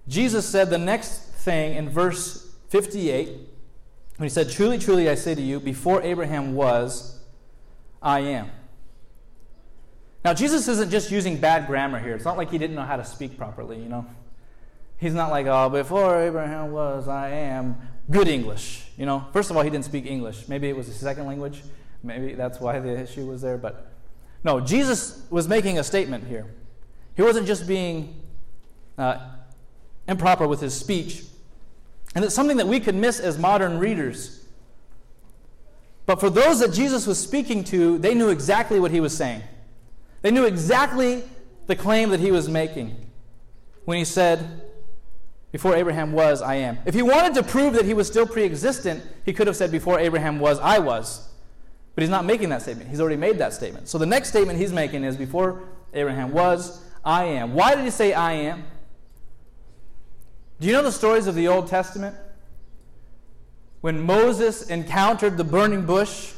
Jesus 0.08 0.48
said 0.48 0.70
the 0.70 0.78
next 0.78 1.20
thing 1.20 1.76
in 1.76 1.90
verse 1.90 2.50
58 2.70 3.28
when 4.18 4.26
he 4.26 4.30
said, 4.30 4.50
Truly, 4.50 4.78
truly, 4.78 5.10
I 5.10 5.16
say 5.16 5.36
to 5.36 5.42
you, 5.42 5.60
before 5.60 6.02
Abraham 6.02 6.54
was, 6.54 7.19
I 8.02 8.20
am. 8.20 8.52
Now, 10.24 10.34
Jesus 10.34 10.68
isn't 10.68 10.92
just 10.92 11.12
using 11.12 11.38
bad 11.38 11.68
grammar 11.68 12.00
here. 12.00 12.14
It's 12.14 12.26
not 12.26 12.38
like 12.38 12.52
he 12.52 12.58
didn't 12.58 12.76
know 12.76 12.84
how 12.84 12.98
to 12.98 13.06
speak 13.06 13.38
properly, 13.38 13.78
you 13.82 13.88
know. 13.88 14.06
He's 14.98 15.14
not 15.14 15.32
like, 15.32 15.46
oh, 15.48 15.70
before 15.70 16.22
Abraham 16.22 16.72
was, 16.72 17.08
I 17.08 17.30
am. 17.30 17.78
Good 18.12 18.28
English, 18.28 18.86
you 18.98 19.06
know. 19.06 19.26
First 19.32 19.50
of 19.50 19.56
all, 19.56 19.64
he 19.64 19.70
didn't 19.70 19.86
speak 19.86 20.06
English. 20.06 20.50
Maybe 20.50 20.68
it 20.68 20.76
was 20.76 20.88
his 20.88 20.98
second 20.98 21.26
language. 21.26 21.62
Maybe 22.04 22.34
that's 22.34 22.60
why 22.60 22.80
the 22.80 23.00
issue 23.00 23.26
was 23.26 23.42
there. 23.42 23.58
But 23.58 23.92
no, 24.44 24.60
Jesus 24.60 25.26
was 25.30 25.48
making 25.48 25.80
a 25.80 25.84
statement 25.84 26.28
here. 26.28 26.48
He 27.16 27.22
wasn't 27.22 27.48
just 27.48 27.68
being 27.68 28.22
uh, 28.98 29.20
improper 30.08 30.48
with 30.48 30.60
his 30.60 30.74
speech. 30.74 31.24
And 32.16 32.26
it's 32.26 32.34
something 32.34 32.58
that 32.58 32.68
we 32.68 32.80
could 32.80 32.96
miss 32.96 33.20
as 33.20 33.38
modern 33.38 33.78
readers. 33.78 34.39
But 36.10 36.20
for 36.20 36.32
those 36.32 36.60
that 36.62 36.74
Jesus 36.74 37.06
was 37.06 37.20
speaking 37.20 37.64
to, 37.66 38.00
they 38.00 38.16
knew 38.16 38.30
exactly 38.30 38.80
what 38.80 38.90
he 38.90 39.00
was 39.00 39.16
saying. 39.16 39.44
They 40.24 40.32
knew 40.32 40.44
exactly 40.44 41.24
the 41.68 41.76
claim 41.76 42.10
that 42.10 42.20
he 42.20 42.32
was 42.32 42.50
making 42.50 42.96
when 43.86 44.00
he 44.00 44.06
said, 44.06 44.64
Before 45.52 45.76
Abraham 45.76 46.12
was, 46.12 46.42
I 46.42 46.56
am. 46.56 46.80
If 46.88 46.96
he 46.96 47.04
wanted 47.04 47.36
to 47.36 47.44
prove 47.44 47.74
that 47.74 47.86
he 47.86 47.94
was 47.94 48.08
still 48.08 48.26
pre 48.26 48.44
existent, 48.44 49.04
he 49.24 49.34
could 49.34 49.46
have 49.46 49.56
said, 49.56 49.72
Before 49.72 50.00
Abraham 50.00 50.40
was, 50.40 50.58
I 50.62 50.80
was. 50.80 51.30
But 51.94 52.02
he's 52.02 52.10
not 52.10 52.26
making 52.26 52.50
that 52.50 52.64
statement. 52.64 52.90
He's 52.90 53.00
already 53.00 53.16
made 53.16 53.38
that 53.38 53.54
statement. 53.54 53.88
So 53.88 54.00
the 54.00 54.08
next 54.08 54.30
statement 54.30 54.58
he's 54.58 54.74
making 54.74 55.04
is, 55.04 55.16
Before 55.16 55.62
Abraham 55.94 56.32
was, 56.32 56.84
I 57.06 57.26
am. 57.26 57.54
Why 57.54 57.76
did 57.76 57.84
he 57.84 57.92
say, 57.92 58.14
I 58.14 58.32
am? 58.34 58.64
Do 60.60 60.66
you 60.66 60.74
know 60.74 60.82
the 60.82 60.92
stories 60.92 61.28
of 61.28 61.36
the 61.36 61.48
Old 61.50 61.68
Testament? 61.68 62.16
When 63.82 64.02
Moses 64.02 64.70
encountered 64.70 65.38
the 65.38 65.44
burning 65.44 65.86
bush 65.86 66.34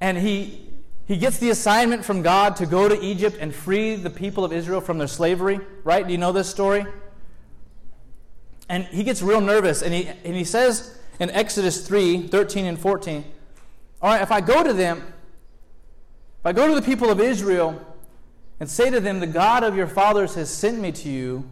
and 0.00 0.16
he, 0.16 0.68
he 1.06 1.16
gets 1.16 1.38
the 1.38 1.50
assignment 1.50 2.04
from 2.04 2.22
God 2.22 2.56
to 2.56 2.66
go 2.66 2.88
to 2.88 2.98
Egypt 3.00 3.36
and 3.40 3.54
free 3.54 3.96
the 3.96 4.10
people 4.10 4.44
of 4.44 4.52
Israel 4.52 4.80
from 4.80 4.98
their 4.98 5.06
slavery, 5.06 5.60
right? 5.84 6.06
Do 6.06 6.12
you 6.12 6.18
know 6.18 6.32
this 6.32 6.48
story? 6.48 6.86
And 8.68 8.84
he 8.84 9.02
gets 9.02 9.20
real 9.20 9.40
nervous 9.40 9.82
and 9.82 9.92
he, 9.92 10.06
and 10.06 10.34
he 10.34 10.44
says 10.44 10.98
in 11.18 11.28
Exodus 11.30 11.86
3 11.86 12.28
13 12.28 12.64
and 12.64 12.78
14, 12.78 13.24
All 14.00 14.10
right, 14.10 14.22
if 14.22 14.32
I 14.32 14.40
go 14.40 14.62
to 14.62 14.72
them, 14.72 14.98
if 16.40 16.46
I 16.46 16.52
go 16.52 16.68
to 16.68 16.74
the 16.74 16.82
people 16.82 17.10
of 17.10 17.20
Israel 17.20 17.84
and 18.60 18.70
say 18.70 18.88
to 18.88 19.00
them, 19.00 19.20
The 19.20 19.26
God 19.26 19.62
of 19.62 19.76
your 19.76 19.86
fathers 19.86 20.36
has 20.36 20.48
sent 20.48 20.80
me 20.80 20.90
to 20.92 21.10
you, 21.10 21.48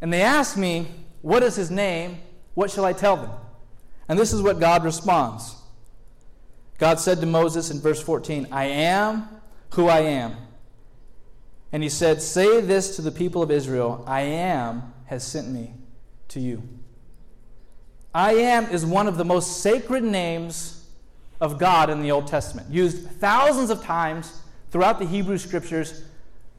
and 0.00 0.10
they 0.10 0.22
ask 0.22 0.56
me, 0.56 0.86
What 1.20 1.42
is 1.42 1.56
his 1.56 1.70
name? 1.70 2.20
What 2.54 2.70
shall 2.70 2.84
I 2.84 2.92
tell 2.92 3.16
them? 3.16 3.30
And 4.08 4.18
this 4.18 4.32
is 4.32 4.42
what 4.42 4.60
God 4.60 4.84
responds. 4.84 5.56
God 6.78 7.00
said 7.00 7.20
to 7.20 7.26
Moses 7.26 7.70
in 7.70 7.80
verse 7.80 8.02
14, 8.02 8.48
I 8.50 8.64
am 8.64 9.28
who 9.70 9.88
I 9.88 10.00
am. 10.00 10.36
And 11.72 11.82
he 11.82 11.88
said, 11.88 12.22
Say 12.22 12.60
this 12.60 12.96
to 12.96 13.02
the 13.02 13.10
people 13.10 13.42
of 13.42 13.50
Israel 13.50 14.04
I 14.06 14.20
am 14.22 14.92
has 15.06 15.24
sent 15.24 15.48
me 15.48 15.74
to 16.28 16.40
you. 16.40 16.62
I 18.14 18.34
am 18.34 18.66
is 18.66 18.86
one 18.86 19.08
of 19.08 19.16
the 19.16 19.24
most 19.24 19.60
sacred 19.60 20.04
names 20.04 20.86
of 21.40 21.58
God 21.58 21.90
in 21.90 22.00
the 22.00 22.12
Old 22.12 22.28
Testament, 22.28 22.70
used 22.70 23.10
thousands 23.18 23.70
of 23.70 23.82
times 23.82 24.40
throughout 24.70 24.98
the 24.98 25.06
Hebrew 25.06 25.36
scriptures 25.36 26.04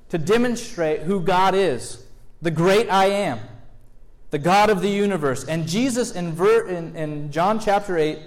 to 0.09 0.17
demonstrate 0.17 1.01
who 1.01 1.21
God 1.21 1.55
is 1.55 2.05
the 2.41 2.51
great 2.51 2.89
I 2.89 3.05
am, 3.05 3.39
the 4.31 4.39
God 4.39 4.69
of 4.69 4.81
the 4.81 4.89
universe. 4.89 5.45
And 5.45 5.67
Jesus 5.67 6.11
in, 6.11 6.33
ver- 6.33 6.67
in, 6.67 6.95
in 6.95 7.31
John 7.31 7.59
chapter 7.59 7.97
8 7.97 8.19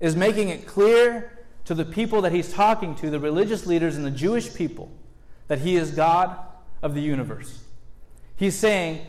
is 0.00 0.16
making 0.16 0.48
it 0.50 0.66
clear 0.66 1.32
to 1.64 1.74
the 1.74 1.84
people 1.84 2.22
that 2.22 2.32
he's 2.32 2.52
talking 2.52 2.94
to, 2.96 3.10
the 3.10 3.20
religious 3.20 3.66
leaders 3.66 3.96
and 3.96 4.04
the 4.04 4.10
Jewish 4.10 4.54
people, 4.54 4.90
that 5.48 5.60
he 5.60 5.76
is 5.76 5.90
God 5.90 6.36
of 6.82 6.94
the 6.94 7.00
universe. 7.00 7.62
He's 8.36 8.56
saying, 8.56 9.04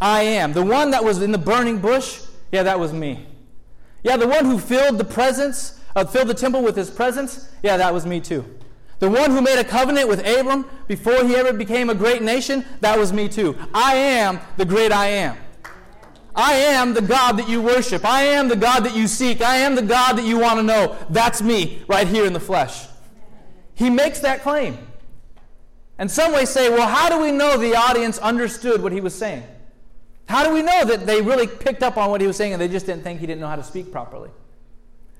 I 0.00 0.22
am. 0.22 0.52
The 0.52 0.64
one 0.64 0.90
that 0.90 1.02
was 1.02 1.22
in 1.22 1.32
the 1.32 1.38
burning 1.38 1.78
bush, 1.78 2.20
yeah, 2.52 2.62
that 2.64 2.78
was 2.78 2.92
me. 2.92 3.26
Yeah, 4.02 4.18
the 4.18 4.28
one 4.28 4.44
who 4.44 4.58
filled 4.58 4.98
the 4.98 5.04
presence, 5.04 5.80
uh, 5.96 6.04
filled 6.04 6.28
the 6.28 6.34
temple 6.34 6.62
with 6.62 6.76
his 6.76 6.90
presence, 6.90 7.50
yeah, 7.62 7.78
that 7.78 7.94
was 7.94 8.04
me 8.04 8.20
too. 8.20 8.44
The 8.98 9.08
one 9.08 9.30
who 9.30 9.40
made 9.40 9.58
a 9.58 9.64
covenant 9.64 10.08
with 10.08 10.20
Abram 10.26 10.66
before 10.86 11.24
he 11.24 11.34
ever 11.36 11.52
became 11.52 11.90
a 11.90 11.94
great 11.94 12.22
nation, 12.22 12.64
that 12.80 12.98
was 12.98 13.12
me 13.12 13.28
too. 13.28 13.56
I 13.72 13.94
am 13.94 14.40
the 14.56 14.64
great 14.64 14.92
I 14.92 15.06
am. 15.06 15.36
I 16.34 16.54
am 16.54 16.94
the 16.94 17.02
God 17.02 17.38
that 17.38 17.48
you 17.48 17.62
worship. 17.62 18.04
I 18.04 18.22
am 18.22 18.48
the 18.48 18.56
God 18.56 18.84
that 18.84 18.96
you 18.96 19.06
seek. 19.06 19.40
I 19.40 19.56
am 19.58 19.74
the 19.74 19.82
God 19.82 20.14
that 20.18 20.24
you 20.24 20.38
want 20.38 20.58
to 20.58 20.62
know. 20.62 20.96
That's 21.10 21.40
me 21.40 21.82
right 21.88 22.06
here 22.06 22.26
in 22.26 22.32
the 22.32 22.40
flesh. 22.40 22.86
He 23.74 23.90
makes 23.90 24.20
that 24.20 24.42
claim. 24.42 24.78
And 25.98 26.10
some 26.10 26.32
may 26.32 26.44
say, 26.44 26.70
well, 26.70 26.88
how 26.88 27.08
do 27.08 27.20
we 27.22 27.30
know 27.30 27.56
the 27.56 27.76
audience 27.76 28.18
understood 28.18 28.82
what 28.82 28.92
he 28.92 29.00
was 29.00 29.14
saying? 29.14 29.44
How 30.28 30.42
do 30.44 30.52
we 30.52 30.62
know 30.62 30.84
that 30.84 31.06
they 31.06 31.20
really 31.20 31.46
picked 31.46 31.82
up 31.82 31.96
on 31.96 32.10
what 32.10 32.20
he 32.20 32.26
was 32.26 32.36
saying 32.36 32.52
and 32.52 32.60
they 32.60 32.68
just 32.68 32.86
didn't 32.86 33.02
think 33.02 33.20
he 33.20 33.26
didn't 33.26 33.40
know 33.40 33.46
how 33.46 33.56
to 33.56 33.62
speak 33.62 33.92
properly? 33.92 34.30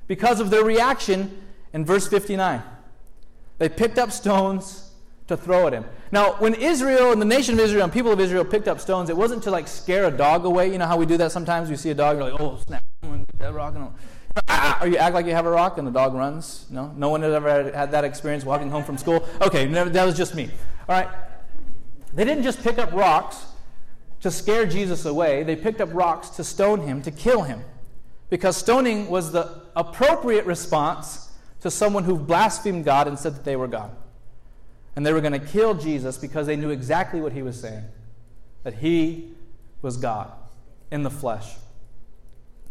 Because 0.09 0.41
of 0.41 0.51
their 0.51 0.65
reaction 0.65 1.43
in 1.73 1.85
verse 1.85 2.09
59. 2.09 2.63
They 3.59 3.69
picked 3.69 3.99
up 3.99 4.11
stones 4.11 4.91
to 5.29 5.37
throw 5.37 5.67
at 5.67 5.73
him. 5.73 5.85
Now, 6.15 6.35
when 6.35 6.55
Israel 6.55 7.11
and 7.11 7.21
the 7.21 7.27
nation 7.27 7.55
of 7.55 7.61
Israel 7.61 7.83
and 7.83 7.93
people 7.93 8.13
of 8.13 8.21
Israel 8.21 8.45
picked 8.45 8.69
up 8.69 8.79
stones, 8.79 9.11
it 9.11 9.17
wasn't 9.17 9.43
to 9.43 9.51
like 9.51 9.67
scare 9.67 10.07
a 10.07 10.13
dog 10.13 10.45
away. 10.45 10.71
You 10.71 10.79
know 10.79 10.87
how 10.87 10.97
we 10.97 11.07
do 11.07 11.17
that 11.17 11.33
sometimes? 11.33 11.69
We 11.69 11.75
see 11.75 11.91
a 11.91 11.95
dog, 11.95 12.17
you're 12.17 12.31
like, 12.31 12.41
oh, 12.41 12.57
snap, 12.65 12.85
that 13.39 13.53
rock. 13.53 13.75
And 13.75 13.89
ah, 14.47 14.79
or 14.81 14.87
you 14.87 14.97
act 14.97 15.13
like 15.13 15.27
you 15.27 15.33
have 15.33 15.45
a 15.45 15.51
rock 15.51 15.77
and 15.77 15.85
the 15.85 15.91
dog 15.91 16.15
runs. 16.15 16.67
No? 16.71 16.93
No 16.97 17.09
one 17.09 17.23
has 17.23 17.35
ever 17.35 17.73
had 17.73 17.91
that 17.91 18.05
experience 18.05 18.45
walking 18.45 18.71
home 18.71 18.85
from 18.85 18.97
school? 18.97 19.29
Okay, 19.41 19.67
that 19.67 20.05
was 20.05 20.17
just 20.17 20.37
me. 20.37 20.51
All 20.89 20.95
right. 20.95 21.09
They 22.15 22.25
didn't 22.25 22.45
just 22.45 22.63
pick 22.63 22.79
up 22.79 22.93
rocks 22.93 23.47
to 24.21 24.31
scare 24.31 24.67
Jesus 24.67 25.07
away, 25.07 25.43
they 25.43 25.57
picked 25.57 25.81
up 25.81 25.93
rocks 25.93 26.29
to 26.31 26.45
stone 26.45 26.83
him, 26.83 27.03
to 27.03 27.11
kill 27.11 27.43
him. 27.43 27.61
Because 28.31 28.57
stoning 28.57 29.09
was 29.09 29.33
the 29.33 29.63
appropriate 29.75 30.47
response 30.47 31.33
to 31.63 31.73
someone 31.73 32.05
who 32.05 32.17
blasphemed 32.17 32.85
God 32.85 33.09
and 33.09 33.19
said 33.19 33.35
that 33.35 33.45
they 33.45 33.57
were 33.57 33.67
God. 33.67 33.91
And 34.97 35.05
they 35.05 35.13
were 35.13 35.21
going 35.21 35.33
to 35.33 35.45
kill 35.45 35.75
Jesus 35.75 36.19
because 36.19 36.47
they 36.47 36.57
knew 36.57 36.71
exactly 36.71 37.21
what 37.21 37.33
he 37.33 37.43
was 37.43 37.61
saying 37.61 37.85
that 38.63 38.75
he 38.75 39.33
was 39.83 39.97
God 39.97 40.33
in 40.91 41.03
the 41.03 41.11
flesh. 41.11 41.55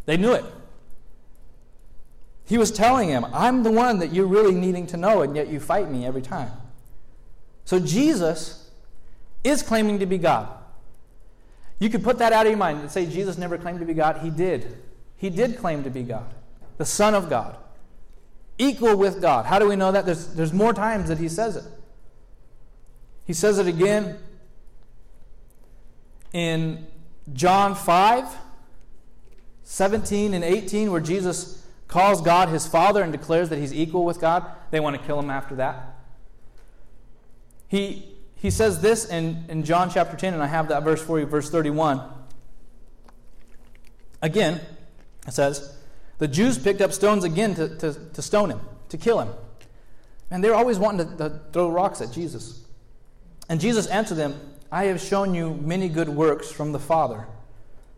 They 0.05 0.17
knew 0.17 0.33
it. 0.33 0.45
He 2.45 2.57
was 2.57 2.71
telling 2.71 3.09
him, 3.09 3.25
I'm 3.31 3.63
the 3.63 3.71
one 3.71 3.99
that 3.99 4.11
you're 4.11 4.27
really 4.27 4.53
needing 4.53 4.87
to 4.87 4.97
know, 4.97 5.21
and 5.21 5.35
yet 5.35 5.47
you 5.47 5.59
fight 5.59 5.89
me 5.89 6.05
every 6.05 6.21
time. 6.21 6.51
So 7.63 7.79
Jesus 7.79 8.69
is 9.43 9.61
claiming 9.61 9.99
to 9.99 10.05
be 10.05 10.17
God. 10.17 10.49
You 11.79 11.89
could 11.89 12.03
put 12.03 12.17
that 12.19 12.33
out 12.33 12.45
of 12.45 12.49
your 12.49 12.57
mind 12.57 12.79
and 12.79 12.91
say 12.91 13.05
Jesus 13.05 13.37
never 13.37 13.57
claimed 13.57 13.79
to 13.79 13.85
be 13.85 13.93
God. 13.93 14.17
He 14.17 14.29
did. 14.29 14.77
He 15.15 15.29
did 15.29 15.57
claim 15.57 15.83
to 15.83 15.89
be 15.89 16.03
God, 16.03 16.33
the 16.77 16.85
Son 16.85 17.13
of 17.13 17.29
God 17.29 17.55
equal 18.57 18.95
with 18.95 19.21
God. 19.21 19.45
How 19.45 19.59
do 19.59 19.67
we 19.67 19.75
know 19.75 19.91
that? 19.91 20.05
There's, 20.05 20.27
there's 20.33 20.53
more 20.53 20.73
times 20.73 21.09
that 21.09 21.17
he 21.17 21.29
says 21.29 21.55
it. 21.55 21.63
He 23.25 23.33
says 23.33 23.57
it 23.57 23.67
again 23.67 24.17
in 26.33 26.87
John 27.31 27.75
5, 27.75 28.25
17 29.63 30.33
and 30.33 30.43
18, 30.43 30.91
where 30.91 30.99
Jesus 30.99 31.65
calls 31.87 32.21
God 32.21 32.49
his 32.49 32.67
Father 32.67 33.01
and 33.01 33.11
declares 33.11 33.49
that 33.49 33.59
he's 33.59 33.73
equal 33.73 34.03
with 34.03 34.19
God. 34.19 34.45
They 34.71 34.79
want 34.79 34.99
to 34.99 35.05
kill 35.05 35.19
him 35.19 35.29
after 35.29 35.55
that. 35.55 35.95
He, 37.67 38.05
he 38.35 38.49
says 38.49 38.81
this 38.81 39.05
in, 39.05 39.45
in 39.47 39.63
John 39.63 39.89
chapter 39.89 40.17
10, 40.17 40.33
and 40.33 40.43
I 40.43 40.47
have 40.47 40.67
that 40.67 40.83
verse 40.83 41.01
for 41.01 41.19
you, 41.19 41.25
verse 41.25 41.49
31. 41.49 42.01
Again, 44.21 44.59
it 45.27 45.33
says, 45.33 45.75
the 46.17 46.27
Jews 46.27 46.57
picked 46.57 46.81
up 46.81 46.93
stones 46.93 47.23
again 47.23 47.55
to, 47.55 47.77
to, 47.77 47.93
to 47.93 48.21
stone 48.21 48.49
him, 48.51 48.59
to 48.89 48.97
kill 48.97 49.19
him. 49.19 49.29
And 50.31 50.43
they're 50.43 50.55
always 50.55 50.79
wanting 50.79 51.07
to, 51.07 51.17
to 51.17 51.41
throw 51.51 51.69
rocks 51.69 52.01
at 52.01 52.11
Jesus. 52.11 52.62
And 53.49 53.59
Jesus 53.59 53.87
answered 53.87 54.15
them, 54.15 54.39
I 54.71 54.85
have 54.85 55.01
shown 55.01 55.33
you 55.33 55.53
many 55.53 55.89
good 55.89 56.09
works 56.09 56.51
from 56.51 56.71
the 56.71 56.79
Father. 56.79 57.27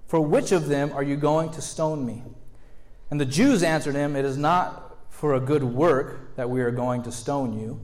For 0.08 0.20
which 0.20 0.52
of 0.52 0.68
them 0.68 0.92
are 0.94 1.04
you 1.04 1.16
going 1.16 1.52
to 1.52 1.62
stone 1.62 2.06
me? 2.06 2.24
And 3.10 3.20
the 3.20 3.26
Jews 3.26 3.64
answered 3.64 3.96
him, 3.96 4.16
It 4.16 4.26
is 4.26 4.38
not 4.38 4.98
for 5.10 5.36
a 5.36 5.40
good 5.40 5.64
work 5.64 6.36
that 6.36 6.50
we 6.50 6.62
are 6.62 6.72
going 6.72 7.04
to 7.04 7.12
stone 7.12 7.58
you, 7.58 7.80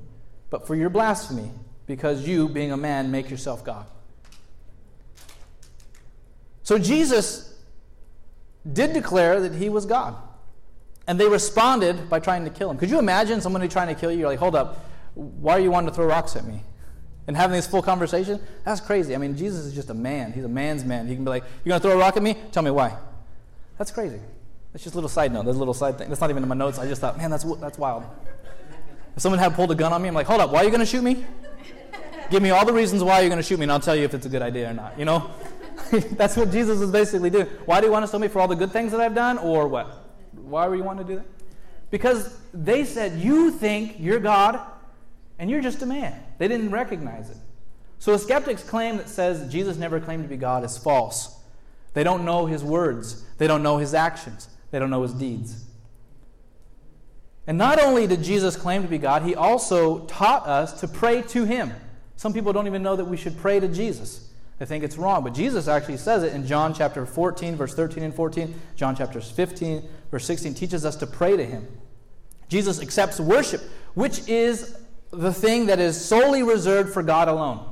but 0.50 0.67
for 0.67 0.76
your 0.76 0.89
blasphemy, 0.89 1.52
because 1.88 2.28
you, 2.28 2.50
being 2.50 2.71
a 2.71 2.78
man, 2.78 3.12
make 3.12 3.30
yourself 3.30 3.63
God. 3.63 3.86
So 6.63 6.78
Jesus 6.78 7.54
did 8.71 8.93
declare 8.93 9.39
that 9.39 9.56
he 9.56 9.69
was 9.69 9.86
God. 9.86 10.15
And 11.08 11.19
they 11.19 11.28
responded 11.28 12.10
by 12.10 12.19
trying 12.19 12.45
to 12.45 12.52
kill 12.52 12.69
him. 12.69 12.78
Could 12.78 12.89
you 12.89 13.00
imagine 13.00 13.41
somebody 13.41 13.67
trying 13.67 13.88
to 13.88 14.00
kill 14.00 14.12
you? 14.12 14.19
You're 14.19 14.30
like, 14.30 14.39
hold 14.39 14.56
up, 14.56 14.86
why 15.15 15.54
are 15.54 15.60
you 15.60 15.71
wanting 15.71 15.89
to 15.89 15.95
throw 15.95 16.06
rocks 16.06 16.36
at 16.36 16.45
me? 16.45 16.62
And 17.27 17.38
having 17.38 17.55
this 17.55 17.67
full 17.67 17.81
conversation? 17.81 18.39
That's 18.65 18.81
crazy. 18.81 19.13
I 19.15 19.17
mean, 19.17 19.38
Jesus 19.38 19.65
is 19.65 19.73
just 19.73 19.89
a 19.89 19.93
man. 19.93 20.34
He's 20.34 20.43
a 20.43 20.49
man's 20.49 20.84
man. 20.84 21.07
He 21.07 21.15
can 21.15 21.23
be 21.23 21.29
like, 21.29 21.43
You're 21.63 21.71
going 21.71 21.81
to 21.81 21.88
throw 21.88 21.97
a 21.97 21.99
rock 21.99 22.17
at 22.17 22.23
me? 22.23 22.36
Tell 22.51 22.63
me 22.63 22.71
why. 22.71 22.97
That's 23.77 23.91
crazy. 23.91 24.19
That's 24.73 24.84
just 24.84 24.95
a 24.95 24.97
little 24.97 25.10
side 25.10 25.31
note. 25.31 25.43
There's 25.43 25.57
a 25.57 25.60
little 25.60 25.73
side 25.73 25.97
thing. 25.97 26.07
That's 26.07 26.21
not 26.21 26.29
even 26.29 26.43
in 26.43 26.49
my 26.49 26.55
notes. 26.55 26.79
I 26.79 26.88
just 26.88 27.01
thought, 27.01 27.17
man, 27.17 27.29
that's, 27.29 27.43
that's 27.55 27.77
wild. 27.77 28.03
If 29.15 29.21
someone 29.21 29.39
had 29.39 29.53
pulled 29.53 29.71
a 29.71 29.75
gun 29.75 29.91
on 29.91 30.01
me, 30.01 30.07
I'm 30.07 30.13
like, 30.13 30.27
hold 30.27 30.39
up, 30.39 30.51
why 30.51 30.62
are 30.62 30.63
you 30.63 30.69
going 30.69 30.79
to 30.79 30.86
shoot 30.86 31.03
me? 31.03 31.25
Give 32.29 32.41
me 32.41 32.51
all 32.51 32.65
the 32.65 32.71
reasons 32.71 33.03
why 33.03 33.19
you're 33.19 33.29
going 33.29 33.41
to 33.41 33.43
shoot 33.43 33.60
me, 33.60 33.63
and 33.63 33.71
I'll 33.71 33.79
tell 33.81 33.95
you 33.95 34.05
if 34.05 34.13
it's 34.13 34.25
a 34.25 34.29
good 34.29 34.41
idea 34.41 34.69
or 34.69 34.73
not. 34.73 34.97
You 34.97 35.03
know? 35.03 35.29
that's 36.12 36.38
what 36.38 36.51
Jesus 36.51 36.79
is 36.79 36.89
basically 36.89 37.29
doing. 37.29 37.47
Why 37.65 37.81
do 37.81 37.88
you 37.88 37.91
want 37.91 38.03
to 38.03 38.07
stone 38.07 38.21
me 38.21 38.29
for 38.29 38.39
all 38.39 38.47
the 38.47 38.55
good 38.55 38.71
things 38.71 38.91
that 38.93 39.01
I've 39.01 39.13
done, 39.13 39.38
or 39.38 39.67
what? 39.67 40.07
Why 40.31 40.67
would 40.67 40.77
you 40.77 40.86
want 40.86 40.99
to 40.99 41.03
do 41.03 41.15
that? 41.15 41.25
Because 41.89 42.38
they 42.53 42.86
said, 42.86 43.19
You 43.19 43.51
think 43.51 43.97
you're 43.99 44.19
God, 44.19 44.62
and 45.41 45.49
you're 45.49 45.60
just 45.60 45.82
a 45.82 45.88
man. 45.88 46.13
They 46.38 46.47
didn't 46.47 46.69
recognize 46.69 47.32
it. 47.32 47.38
So 47.97 48.13
a 48.13 48.19
skeptic's 48.19 48.63
claim 48.63 48.97
that 48.97 49.10
says 49.10 49.51
Jesus 49.51 49.75
never 49.75 49.99
claimed 49.99 50.23
to 50.23 50.30
be 50.30 50.38
God 50.38 50.63
is 50.63 50.77
false. 50.77 51.36
They 51.95 52.04
don't 52.04 52.25
know 52.25 52.45
his 52.45 52.63
words, 52.63 53.25
they 53.39 53.47
don't 53.47 53.63
know 53.63 53.77
his 53.77 53.95
actions, 53.95 54.47
they 54.69 54.77
don't 54.77 54.91
know 54.91 55.01
his 55.01 55.13
deeds. 55.13 55.65
And 57.47 57.58
not 57.58 57.82
only 57.82 58.06
did 58.06 58.21
Jesus 58.21 58.56
claim 58.56 58.84
to 58.84 58.88
be 58.88 58.99
God, 58.99 59.23
he 59.23 59.34
also 59.34 60.06
taught 60.06 60.45
us 60.45 60.80
to 60.80 60.88
pray 60.88 61.23
to 61.23 61.43
him. 61.43 61.73
Some 62.17 62.34
people 62.34 62.54
don't 62.54 62.67
even 62.67 62.84
know 62.84 62.95
that 62.95 63.06
we 63.06 63.17
should 63.17 63.36
pray 63.39 63.60
to 63.60 63.67
Jesus. 63.67 64.30
They 64.60 64.67
think 64.67 64.84
it's 64.84 64.95
wrong, 64.95 65.23
but 65.23 65.34
Jesus 65.34 65.67
actually 65.67 65.97
says 65.97 66.21
it 66.21 66.34
in 66.34 66.45
John 66.45 66.71
chapter 66.71 67.04
14, 67.04 67.56
verse 67.56 67.73
13 67.73 68.04
and 68.04 68.13
14. 68.13 68.54
John 68.75 68.95
chapter 68.95 69.19
15, 69.19 69.89
verse 70.12 70.23
16 70.23 70.54
teaches 70.54 70.86
us 70.86 70.95
to 70.97 71.08
pray 71.08 71.36
to 71.36 71.43
him. 71.43 71.67
Jesus 72.47 72.80
accepts 72.80 73.19
worship, 73.19 73.62
which 73.95 74.27
is 74.30 74.77
the 75.12 75.34
thing 75.34 75.67
that 75.67 75.80
is 75.80 76.04
solely 76.04 76.43
reserved 76.43 76.93
for 76.93 77.04
God 77.04 77.28
alone. 77.28 77.65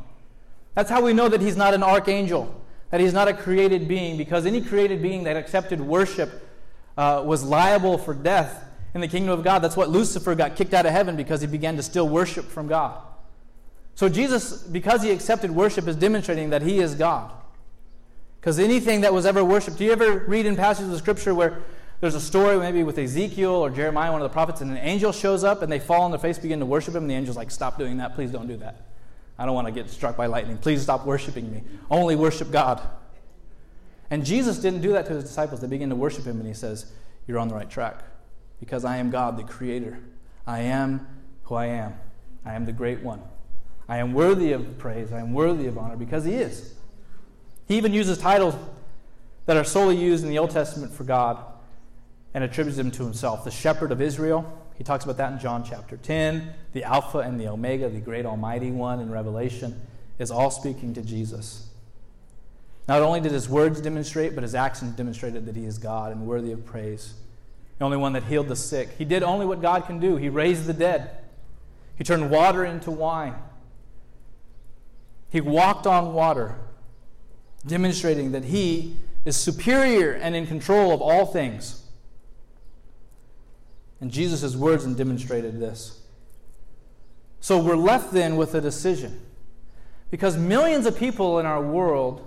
That's 0.75 0.89
how 0.89 1.02
we 1.02 1.13
know 1.13 1.30
that 1.30 1.41
he's 1.41 1.58
not 1.58 1.73
an 1.73 1.84
archangel, 1.84 2.62
that 2.91 2.99
he's 2.99 3.13
not 3.13 3.28
a 3.28 3.34
created 3.34 3.88
being, 3.88 4.17
because 4.17 4.45
any 4.45 4.62
created 4.62 5.02
being 5.02 5.23
that 5.23 5.36
accepted 5.36 5.82
worship 5.82 6.47
uh, 6.97 7.23
was 7.25 7.43
liable 7.43 7.97
for 7.97 8.13
death 8.13 8.65
in 8.93 9.02
the 9.02 9.08
kingdom 9.08 9.32
of 9.32 9.43
God. 9.43 9.60
That's 9.60 9.78
what 9.78 9.89
Lucifer 9.89 10.36
got 10.36 10.56
kicked 10.56 10.73
out 10.73 10.86
of 10.86 10.91
heaven 10.91 11.15
because 11.15 11.41
he 11.41 11.47
began 11.47 11.75
to 11.78 11.84
steal 11.84 12.08
worship 12.08 12.45
from 12.45 12.67
God. 12.67 13.02
So 13.95 14.10
Jesus, 14.10 14.63
because 14.63 15.04
he 15.04 15.12
accepted 15.12 15.52
worship, 15.52 15.88
is 15.88 15.95
demonstrating 15.95 16.52
that 16.52 16.62
he 16.62 16.80
is 16.80 16.95
God. 16.95 17.32
Because 18.39 18.58
anything 18.58 19.02
that 19.02 19.13
was 19.13 19.25
ever 19.25 19.43
worshipped, 19.43 19.78
do 19.78 19.84
you 19.84 19.91
ever 19.91 20.19
read 20.19 20.45
in 20.45 20.56
passages 20.56 20.93
of 20.93 20.99
scripture 20.99 21.36
where 21.36 21.62
there's 22.01 22.15
a 22.15 22.21
story 22.21 22.57
maybe 22.57 22.83
with 22.83 22.97
Ezekiel 22.97 23.51
or 23.51 23.69
Jeremiah, 23.69 24.12
one 24.12 24.21
of 24.21 24.29
the 24.29 24.33
prophets, 24.33 24.62
and 24.62 24.71
an 24.71 24.77
angel 24.77 25.12
shows 25.12 25.43
up 25.43 25.62
and 25.62 25.71
they 25.71 25.79
fall 25.79 26.03
on 26.03 26.12
their 26.12 26.19
face, 26.19 26.39
begin 26.39 26.59
to 26.59 26.65
worship 26.65 26.95
him, 26.95 27.03
and 27.03 27.09
the 27.09 27.15
angel's 27.15 27.35
like, 27.35 27.51
Stop 27.51 27.77
doing 27.77 27.97
that. 27.97 28.15
Please 28.15 28.31
don't 28.31 28.47
do 28.47 28.57
that. 28.57 28.85
I 29.38 29.45
don't 29.45 29.55
want 29.55 29.67
to 29.67 29.73
get 29.73 29.89
struck 29.89 30.15
by 30.15 30.25
lightning. 30.25 30.57
Please 30.57 30.81
stop 30.81 31.05
worshiping 31.05 31.51
me. 31.51 31.63
Only 31.89 32.15
worship 32.15 32.51
God. 32.51 32.81
And 34.09 34.25
Jesus 34.25 34.59
didn't 34.59 34.81
do 34.81 34.93
that 34.93 35.05
to 35.07 35.13
his 35.13 35.23
disciples. 35.23 35.62
They 35.62 35.67
begin 35.67 35.89
to 35.89 35.95
worship 35.95 36.25
him, 36.25 36.39
and 36.39 36.47
he 36.47 36.53
says, 36.53 36.91
You're 37.27 37.39
on 37.39 37.49
the 37.49 37.55
right 37.55 37.69
track. 37.69 38.03
Because 38.59 38.85
I 38.85 38.97
am 38.97 39.09
God, 39.09 39.38
the 39.38 39.43
Creator. 39.43 39.99
I 40.47 40.62
am 40.62 41.05
who 41.43 41.55
I 41.55 41.67
am. 41.67 41.95
I 42.45 42.53
am 42.53 42.65
the 42.65 42.73
great 42.73 43.01
one. 43.01 43.21
I 43.89 43.97
am 43.97 44.13
worthy 44.13 44.53
of 44.53 44.77
praise. 44.77 45.12
I 45.12 45.19
am 45.19 45.33
worthy 45.33 45.67
of 45.67 45.77
honor 45.77 45.97
because 45.97 46.23
he 46.23 46.33
is. 46.33 46.75
He 47.67 47.77
even 47.77 47.93
uses 47.93 48.17
titles 48.17 48.55
that 49.45 49.57
are 49.57 49.63
solely 49.63 49.97
used 49.97 50.23
in 50.23 50.29
the 50.29 50.39
Old 50.39 50.51
Testament 50.51 50.93
for 50.93 51.03
God 51.03 51.43
and 52.33 52.43
attributes 52.43 52.77
them 52.77 52.91
to 52.91 53.03
himself. 53.03 53.43
The 53.43 53.51
shepherd 53.51 53.91
of 53.91 54.01
Israel, 54.01 54.65
he 54.77 54.83
talks 54.83 55.03
about 55.03 55.17
that 55.17 55.33
in 55.33 55.39
John 55.39 55.63
chapter 55.63 55.97
10. 55.97 56.53
The 56.73 56.83
Alpha 56.83 57.19
and 57.19 57.39
the 57.39 57.47
Omega, 57.47 57.89
the 57.89 57.99
great 57.99 58.25
Almighty 58.25 58.71
One 58.71 58.99
in 58.99 59.11
Revelation, 59.11 59.81
is 60.19 60.31
all 60.31 60.51
speaking 60.51 60.93
to 60.93 61.01
Jesus. 61.01 61.67
Not 62.87 63.01
only 63.01 63.19
did 63.19 63.31
his 63.31 63.47
words 63.47 63.81
demonstrate, 63.81 64.33
but 64.33 64.43
his 64.43 64.55
actions 64.55 64.95
demonstrated 64.95 65.45
that 65.45 65.55
he 65.55 65.65
is 65.65 65.77
God 65.77 66.11
and 66.11 66.25
worthy 66.25 66.51
of 66.51 66.65
praise. 66.65 67.13
The 67.77 67.85
only 67.85 67.97
one 67.97 68.13
that 68.13 68.23
healed 68.23 68.47
the 68.47 68.55
sick. 68.55 68.89
He 68.97 69.05
did 69.05 69.21
only 69.23 69.45
what 69.45 69.61
God 69.61 69.85
can 69.85 69.99
do. 69.99 70.15
He 70.17 70.27
raised 70.27 70.65
the 70.65 70.73
dead. 70.73 71.11
He 71.97 72.03
turned 72.03 72.29
water 72.31 72.65
into 72.65 72.91
wine. 72.91 73.35
He 75.29 75.41
walked 75.41 75.85
on 75.85 76.13
water, 76.13 76.55
demonstrating 77.65 78.31
that 78.31 78.45
he 78.45 78.95
is 79.25 79.37
superior 79.37 80.13
and 80.13 80.35
in 80.35 80.47
control 80.47 80.91
of 80.91 81.01
all 81.01 81.25
things. 81.25 81.83
And 84.01 84.12
Jesus' 84.12 84.55
words 84.55 84.85
and 84.85 84.95
demonstrated 84.95 85.59
this. 85.59 86.01
So 87.41 87.62
we're 87.62 87.75
left 87.75 88.12
then 88.12 88.35
with 88.35 88.55
a 88.55 88.62
decision. 88.62 89.21
Because 90.12 90.38
millions 90.38 90.85
of 90.85 90.97
people 90.97 91.39
in 91.39 91.45
our 91.45 91.62
world 91.62 92.25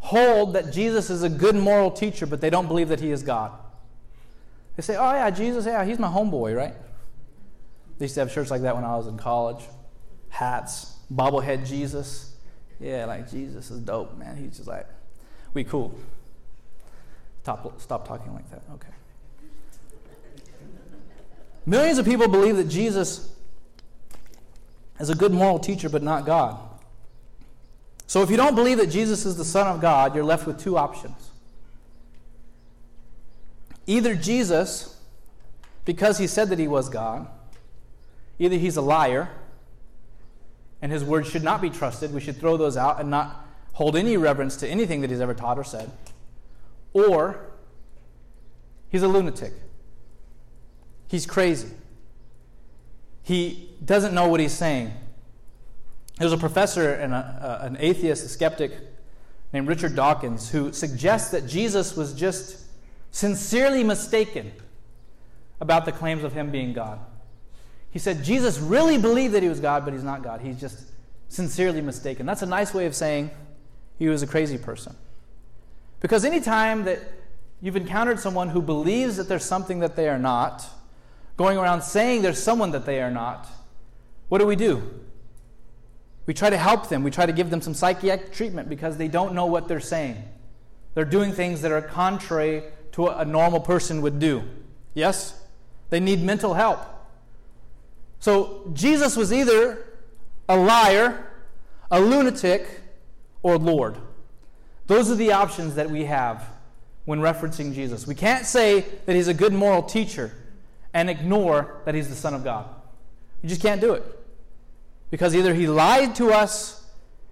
hold 0.00 0.54
that 0.54 0.72
Jesus 0.72 1.10
is 1.10 1.22
a 1.22 1.28
good 1.28 1.54
moral 1.54 1.90
teacher, 1.90 2.26
but 2.26 2.40
they 2.40 2.50
don't 2.50 2.66
believe 2.66 2.88
that 2.88 3.00
he 3.00 3.10
is 3.10 3.22
God. 3.22 3.52
They 4.76 4.82
say, 4.82 4.96
oh, 4.96 5.12
yeah, 5.12 5.30
Jesus, 5.30 5.66
yeah, 5.66 5.84
he's 5.84 5.98
my 5.98 6.08
homeboy, 6.08 6.56
right? 6.56 6.74
They 7.98 8.04
used 8.04 8.14
to 8.14 8.20
have 8.20 8.30
shirts 8.30 8.50
like 8.50 8.62
that 8.62 8.76
when 8.76 8.84
I 8.84 8.96
was 8.96 9.06
in 9.08 9.16
college 9.16 9.64
hats, 10.28 10.94
bobblehead 11.12 11.66
Jesus. 11.66 12.34
Yeah, 12.80 13.06
like 13.06 13.30
Jesus 13.30 13.70
is 13.70 13.80
dope, 13.80 14.16
man. 14.16 14.36
He's 14.36 14.56
just 14.56 14.68
like, 14.68 14.86
we 15.52 15.64
cool. 15.64 15.98
Stop, 17.42 17.80
stop 17.80 18.06
talking 18.06 18.32
like 18.34 18.48
that. 18.50 18.62
Okay. 18.74 18.92
Millions 21.68 21.98
of 21.98 22.06
people 22.06 22.26
believe 22.28 22.56
that 22.56 22.68
Jesus 22.68 23.30
is 24.98 25.10
a 25.10 25.14
good 25.14 25.34
moral 25.34 25.58
teacher, 25.58 25.90
but 25.90 26.02
not 26.02 26.24
God. 26.24 26.58
So 28.06 28.22
if 28.22 28.30
you 28.30 28.38
don't 28.38 28.54
believe 28.54 28.78
that 28.78 28.86
Jesus 28.86 29.26
is 29.26 29.36
the 29.36 29.44
Son 29.44 29.66
of 29.66 29.78
God, 29.78 30.14
you're 30.14 30.24
left 30.24 30.46
with 30.46 30.58
two 30.58 30.78
options. 30.78 31.30
Either 33.86 34.14
Jesus, 34.14 34.98
because 35.84 36.16
he 36.16 36.26
said 36.26 36.48
that 36.48 36.58
he 36.58 36.66
was 36.66 36.88
God, 36.88 37.28
either 38.38 38.56
he's 38.56 38.78
a 38.78 38.82
liar 38.82 39.28
and 40.80 40.90
his 40.90 41.04
words 41.04 41.28
should 41.28 41.44
not 41.44 41.60
be 41.60 41.68
trusted, 41.68 42.14
we 42.14 42.20
should 42.22 42.38
throw 42.38 42.56
those 42.56 42.78
out 42.78 42.98
and 42.98 43.10
not 43.10 43.46
hold 43.74 43.94
any 43.94 44.16
reverence 44.16 44.56
to 44.56 44.66
anything 44.66 45.02
that 45.02 45.10
he's 45.10 45.20
ever 45.20 45.34
taught 45.34 45.58
or 45.58 45.64
said, 45.64 45.90
or 46.94 47.50
he's 48.88 49.02
a 49.02 49.08
lunatic. 49.08 49.52
He's 51.08 51.26
crazy. 51.26 51.68
He 53.22 53.70
doesn't 53.84 54.14
know 54.14 54.28
what 54.28 54.40
he's 54.40 54.52
saying. 54.52 54.92
There's 56.18 56.32
a 56.32 56.38
professor 56.38 56.92
and 56.94 57.12
a, 57.14 57.60
an 57.62 57.76
atheist, 57.80 58.24
a 58.24 58.28
skeptic 58.28 58.72
named 59.52 59.68
Richard 59.68 59.94
Dawkins 59.94 60.50
who 60.50 60.72
suggests 60.72 61.30
that 61.30 61.46
Jesus 61.46 61.96
was 61.96 62.12
just 62.12 62.64
sincerely 63.10 63.82
mistaken 63.84 64.52
about 65.60 65.84
the 65.84 65.92
claims 65.92 66.24
of 66.24 66.32
him 66.32 66.50
being 66.50 66.72
God. 66.72 67.00
He 67.90 67.98
said 67.98 68.22
Jesus 68.22 68.58
really 68.58 68.98
believed 68.98 69.34
that 69.34 69.42
he 69.42 69.48
was 69.48 69.60
God, 69.60 69.84
but 69.84 69.94
he's 69.94 70.04
not 70.04 70.22
God. 70.22 70.40
He's 70.40 70.60
just 70.60 70.84
sincerely 71.28 71.80
mistaken. 71.80 72.26
That's 72.26 72.42
a 72.42 72.46
nice 72.46 72.74
way 72.74 72.86
of 72.86 72.94
saying 72.94 73.30
he 73.98 74.08
was 74.08 74.22
a 74.22 74.26
crazy 74.26 74.58
person. 74.58 74.94
Because 76.00 76.24
anytime 76.24 76.84
that 76.84 77.00
you've 77.60 77.76
encountered 77.76 78.20
someone 78.20 78.50
who 78.50 78.62
believes 78.62 79.16
that 79.16 79.28
there's 79.28 79.44
something 79.44 79.80
that 79.80 79.96
they 79.96 80.08
are 80.08 80.18
not, 80.18 80.64
going 81.38 81.56
around 81.56 81.82
saying 81.82 82.20
there's 82.20 82.42
someone 82.42 82.72
that 82.72 82.84
they 82.84 83.00
are 83.00 83.12
not, 83.12 83.46
what 84.28 84.38
do 84.38 84.46
we 84.46 84.56
do? 84.56 84.82
We 86.26 86.34
try 86.34 86.50
to 86.50 86.58
help 86.58 86.88
them. 86.90 87.04
We 87.04 87.10
try 87.10 87.24
to 87.24 87.32
give 87.32 87.48
them 87.48 87.62
some 87.62 87.72
psychiatric 87.72 88.32
treatment 88.34 88.68
because 88.68 88.98
they 88.98 89.08
don't 89.08 89.32
know 89.34 89.46
what 89.46 89.68
they're 89.68 89.80
saying. 89.80 90.22
They're 90.94 91.06
doing 91.06 91.32
things 91.32 91.62
that 91.62 91.70
are 91.72 91.80
contrary 91.80 92.64
to 92.92 93.02
what 93.02 93.20
a 93.20 93.24
normal 93.24 93.60
person 93.60 94.02
would 94.02 94.18
do. 94.18 94.42
Yes? 94.94 95.40
They 95.90 96.00
need 96.00 96.20
mental 96.20 96.54
help. 96.54 96.80
So 98.18 98.68
Jesus 98.74 99.16
was 99.16 99.32
either 99.32 99.86
a 100.48 100.56
liar, 100.56 101.24
a 101.88 102.00
lunatic, 102.00 102.68
or 103.44 103.58
Lord. 103.58 103.96
Those 104.88 105.08
are 105.08 105.14
the 105.14 105.32
options 105.32 105.76
that 105.76 105.88
we 105.88 106.04
have 106.06 106.44
when 107.04 107.20
referencing 107.20 107.72
Jesus. 107.72 108.08
We 108.08 108.16
can't 108.16 108.44
say 108.44 108.84
that 109.06 109.14
he's 109.14 109.28
a 109.28 109.34
good 109.34 109.52
moral 109.52 109.84
teacher 109.84 110.32
and 110.98 111.08
ignore 111.08 111.80
that 111.84 111.94
he's 111.94 112.08
the 112.08 112.14
Son 112.16 112.34
of 112.34 112.42
God. 112.42 112.66
You 113.40 113.48
just 113.48 113.62
can't 113.62 113.80
do 113.80 113.94
it. 113.94 114.04
Because 115.10 115.34
either 115.34 115.54
he 115.54 115.68
lied 115.68 116.16
to 116.16 116.32
us 116.32 116.84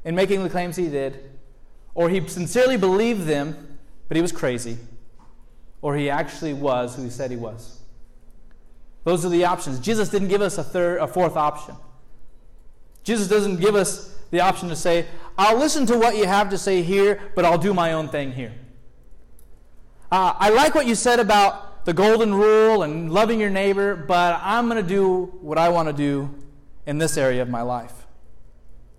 in 0.04 0.14
making 0.14 0.44
the 0.44 0.48
claims 0.48 0.76
he 0.76 0.88
did, 0.88 1.18
or 1.92 2.08
he 2.08 2.26
sincerely 2.28 2.76
believed 2.76 3.22
them, 3.26 3.78
but 4.06 4.16
he 4.16 4.22
was 4.22 4.30
crazy, 4.30 4.78
or 5.82 5.96
he 5.96 6.08
actually 6.08 6.54
was 6.54 6.94
who 6.94 7.02
he 7.02 7.10
said 7.10 7.32
he 7.32 7.36
was. 7.36 7.80
Those 9.02 9.26
are 9.26 9.30
the 9.30 9.44
options. 9.44 9.80
Jesus 9.80 10.10
didn't 10.10 10.28
give 10.28 10.42
us 10.42 10.58
a 10.58 10.64
third, 10.64 11.00
a 11.00 11.08
fourth 11.08 11.36
option. 11.36 11.74
Jesus 13.02 13.26
doesn't 13.26 13.56
give 13.56 13.74
us 13.74 14.16
the 14.30 14.40
option 14.40 14.68
to 14.68 14.76
say, 14.76 15.06
I'll 15.36 15.58
listen 15.58 15.86
to 15.86 15.98
what 15.98 16.16
you 16.16 16.26
have 16.26 16.50
to 16.50 16.58
say 16.58 16.82
here, 16.82 17.20
but 17.34 17.44
I'll 17.44 17.58
do 17.58 17.74
my 17.74 17.94
own 17.94 18.08
thing 18.08 18.30
here. 18.30 18.54
Uh, 20.12 20.34
I 20.38 20.50
like 20.50 20.76
what 20.76 20.86
you 20.86 20.94
said 20.94 21.18
about 21.18 21.65
the 21.86 21.94
golden 21.94 22.34
rule 22.34 22.82
and 22.82 23.12
loving 23.12 23.38
your 23.38 23.48
neighbor, 23.48 23.94
but 23.94 24.40
I'm 24.42 24.68
going 24.68 24.82
to 24.82 24.88
do 24.88 25.26
what 25.40 25.56
I 25.56 25.68
want 25.68 25.88
to 25.88 25.92
do 25.92 26.34
in 26.84 26.98
this 26.98 27.16
area 27.16 27.40
of 27.40 27.48
my 27.48 27.62
life. 27.62 27.92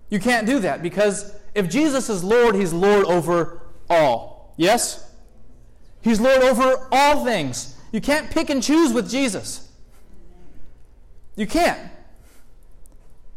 You 0.08 0.18
can't 0.18 0.46
do 0.46 0.58
that 0.60 0.82
because 0.82 1.34
if 1.54 1.68
Jesus 1.68 2.08
is 2.08 2.24
Lord, 2.24 2.54
He's 2.54 2.72
Lord 2.72 3.04
over 3.04 3.60
all. 3.90 4.54
Yes? 4.56 5.12
He's 6.00 6.18
Lord 6.18 6.40
over 6.42 6.88
all 6.90 7.26
things. 7.26 7.76
You 7.92 8.00
can't 8.00 8.30
pick 8.30 8.48
and 8.48 8.62
choose 8.62 8.94
with 8.94 9.10
Jesus. 9.10 9.68
You 11.36 11.46
can't. 11.46 11.90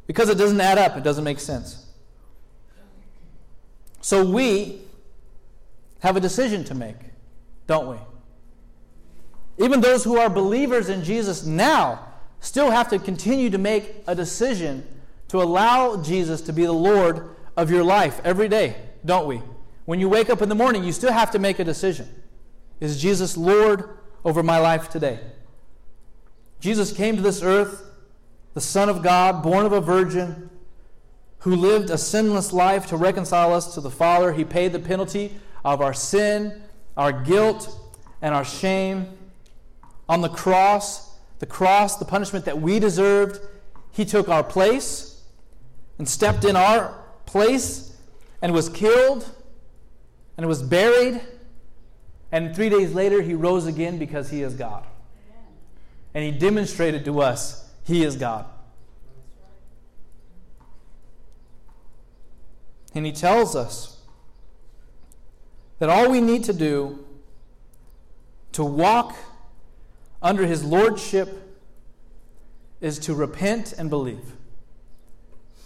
Because 0.08 0.30
it 0.30 0.38
doesn't 0.38 0.62
add 0.62 0.78
up, 0.78 0.96
it 0.96 1.04
doesn't 1.04 1.26
make 1.26 1.42
sense. 1.42 1.88
So 4.00 4.26
we 4.26 4.82
have 6.00 6.16
a 6.16 6.22
decision 6.22 6.64
to 6.66 6.74
make, 6.74 6.96
don't 7.68 7.90
we? 7.90 7.98
Even 9.62 9.80
those 9.80 10.04
who 10.04 10.18
are 10.18 10.30
believers 10.30 10.90
in 10.90 11.04
Jesus 11.04 11.46
now 11.46 12.08
still 12.40 12.72
have 12.72 12.90
to 12.90 12.98
continue 12.98 13.50
to 13.52 13.58
make 13.58 13.94
a 14.08 14.16
decision 14.16 14.88
to 15.28 15.42
allow 15.42 16.02
Jesus 16.02 16.42
to 16.42 16.54
be 16.54 16.66
the 16.66 16.72
Lord 16.72 17.36
of 17.56 17.70
your 17.70 17.84
life 17.84 18.20
every 18.24 18.50
day, 18.50 18.76
don't 19.06 19.28
we? 19.28 19.42
When 19.86 20.00
you 20.00 20.10
wake 20.10 20.30
up 20.30 20.42
in 20.42 20.50
the 20.50 20.56
morning, 20.56 20.84
you 20.84 20.92
still 20.92 21.12
have 21.12 21.32
to 21.32 21.40
make 21.40 21.60
a 21.60 21.64
decision. 21.64 22.10
Is 22.80 23.00
Jesus 23.00 23.38
Lord 23.38 23.98
over 24.26 24.42
my 24.42 24.58
life 24.58 24.90
today? 24.90 25.20
Jesus 26.60 26.92
came 26.92 27.16
to 27.16 27.22
this 27.22 27.44
earth, 27.44 27.84
the 28.54 28.62
Son 28.62 28.90
of 28.90 29.04
God, 29.04 29.44
born 29.44 29.66
of 29.66 29.74
a 29.74 29.82
virgin, 29.82 30.50
who 31.40 31.56
lived 31.56 31.90
a 31.90 31.98
sinless 31.98 32.52
life 32.52 32.88
to 32.88 32.98
reconcile 32.98 33.54
us 33.54 33.74
to 33.76 33.82
the 33.82 33.92
Father. 33.92 34.34
He 34.34 34.44
paid 34.44 34.74
the 34.74 34.80
penalty 34.80 35.36
of 35.64 35.82
our 35.82 35.94
sin, 35.94 36.64
our 36.98 37.12
guilt, 37.12 37.76
and 38.22 38.34
our 38.34 38.46
shame. 38.46 39.18
On 40.10 40.22
the 40.22 40.30
cross, 40.30 41.18
the 41.40 41.46
cross, 41.46 41.98
the 41.98 42.06
punishment 42.06 42.46
that 42.46 42.62
we 42.62 42.80
deserved, 42.80 43.40
He 43.92 44.06
took 44.06 44.30
our 44.30 44.44
place 44.44 45.22
and 45.98 46.08
stepped 46.08 46.44
in 46.46 46.56
our 46.56 47.04
place 47.26 47.96
and 48.42 48.54
was 48.54 48.70
killed 48.70 49.30
and 50.38 50.48
was 50.48 50.62
buried. 50.62 51.22
And 52.32 52.56
three 52.56 52.70
days 52.70 52.94
later, 52.94 53.22
He 53.22 53.34
rose 53.34 53.66
again 53.66 53.98
because 53.98 54.30
He 54.30 54.42
is 54.42 54.54
God. 54.54 54.86
And 56.14 56.24
He 56.24 56.32
demonstrated 56.32 57.06
to 57.06 57.22
us 57.22 57.70
He 57.84 58.04
is 58.04 58.16
God. 58.16 58.46
And 62.94 63.06
he 63.06 63.12
tells 63.12 63.56
us 63.56 63.98
that 65.80 65.90
all 65.90 66.12
we 66.12 66.22
need 66.22 66.44
to 66.46 66.54
do 66.54 67.06
to 68.52 68.64
walk 68.64 69.16
under 70.22 70.46
his 70.46 70.64
lordship 70.64 71.58
is 72.80 73.00
to 73.00 73.14
repent 73.14 73.74
and 73.78 73.90
believe. 73.90 74.34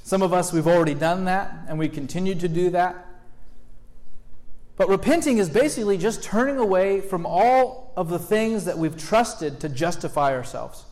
Some 0.04 0.22
of 0.22 0.34
us, 0.34 0.54
we've 0.54 0.68
already 0.68 0.94
done 0.94 1.26
that, 1.26 1.66
and 1.68 1.80
we 1.80 1.90
continue 1.90 2.36
to 2.36 2.48
do 2.48 2.70
that. 2.72 3.08
But 4.78 4.90
repenting 4.90 5.38
is 5.38 5.50
basically 5.50 5.98
just 5.98 6.22
turning 6.22 6.58
away 6.58 7.02
from 7.02 7.26
all 7.26 7.94
of 7.96 8.10
the 8.10 8.20
things 8.20 8.66
that 8.66 8.78
we've 8.78 8.98
trusted 8.98 9.62
to 9.62 9.70
justify 9.70 10.34
ourselves. 10.34 10.84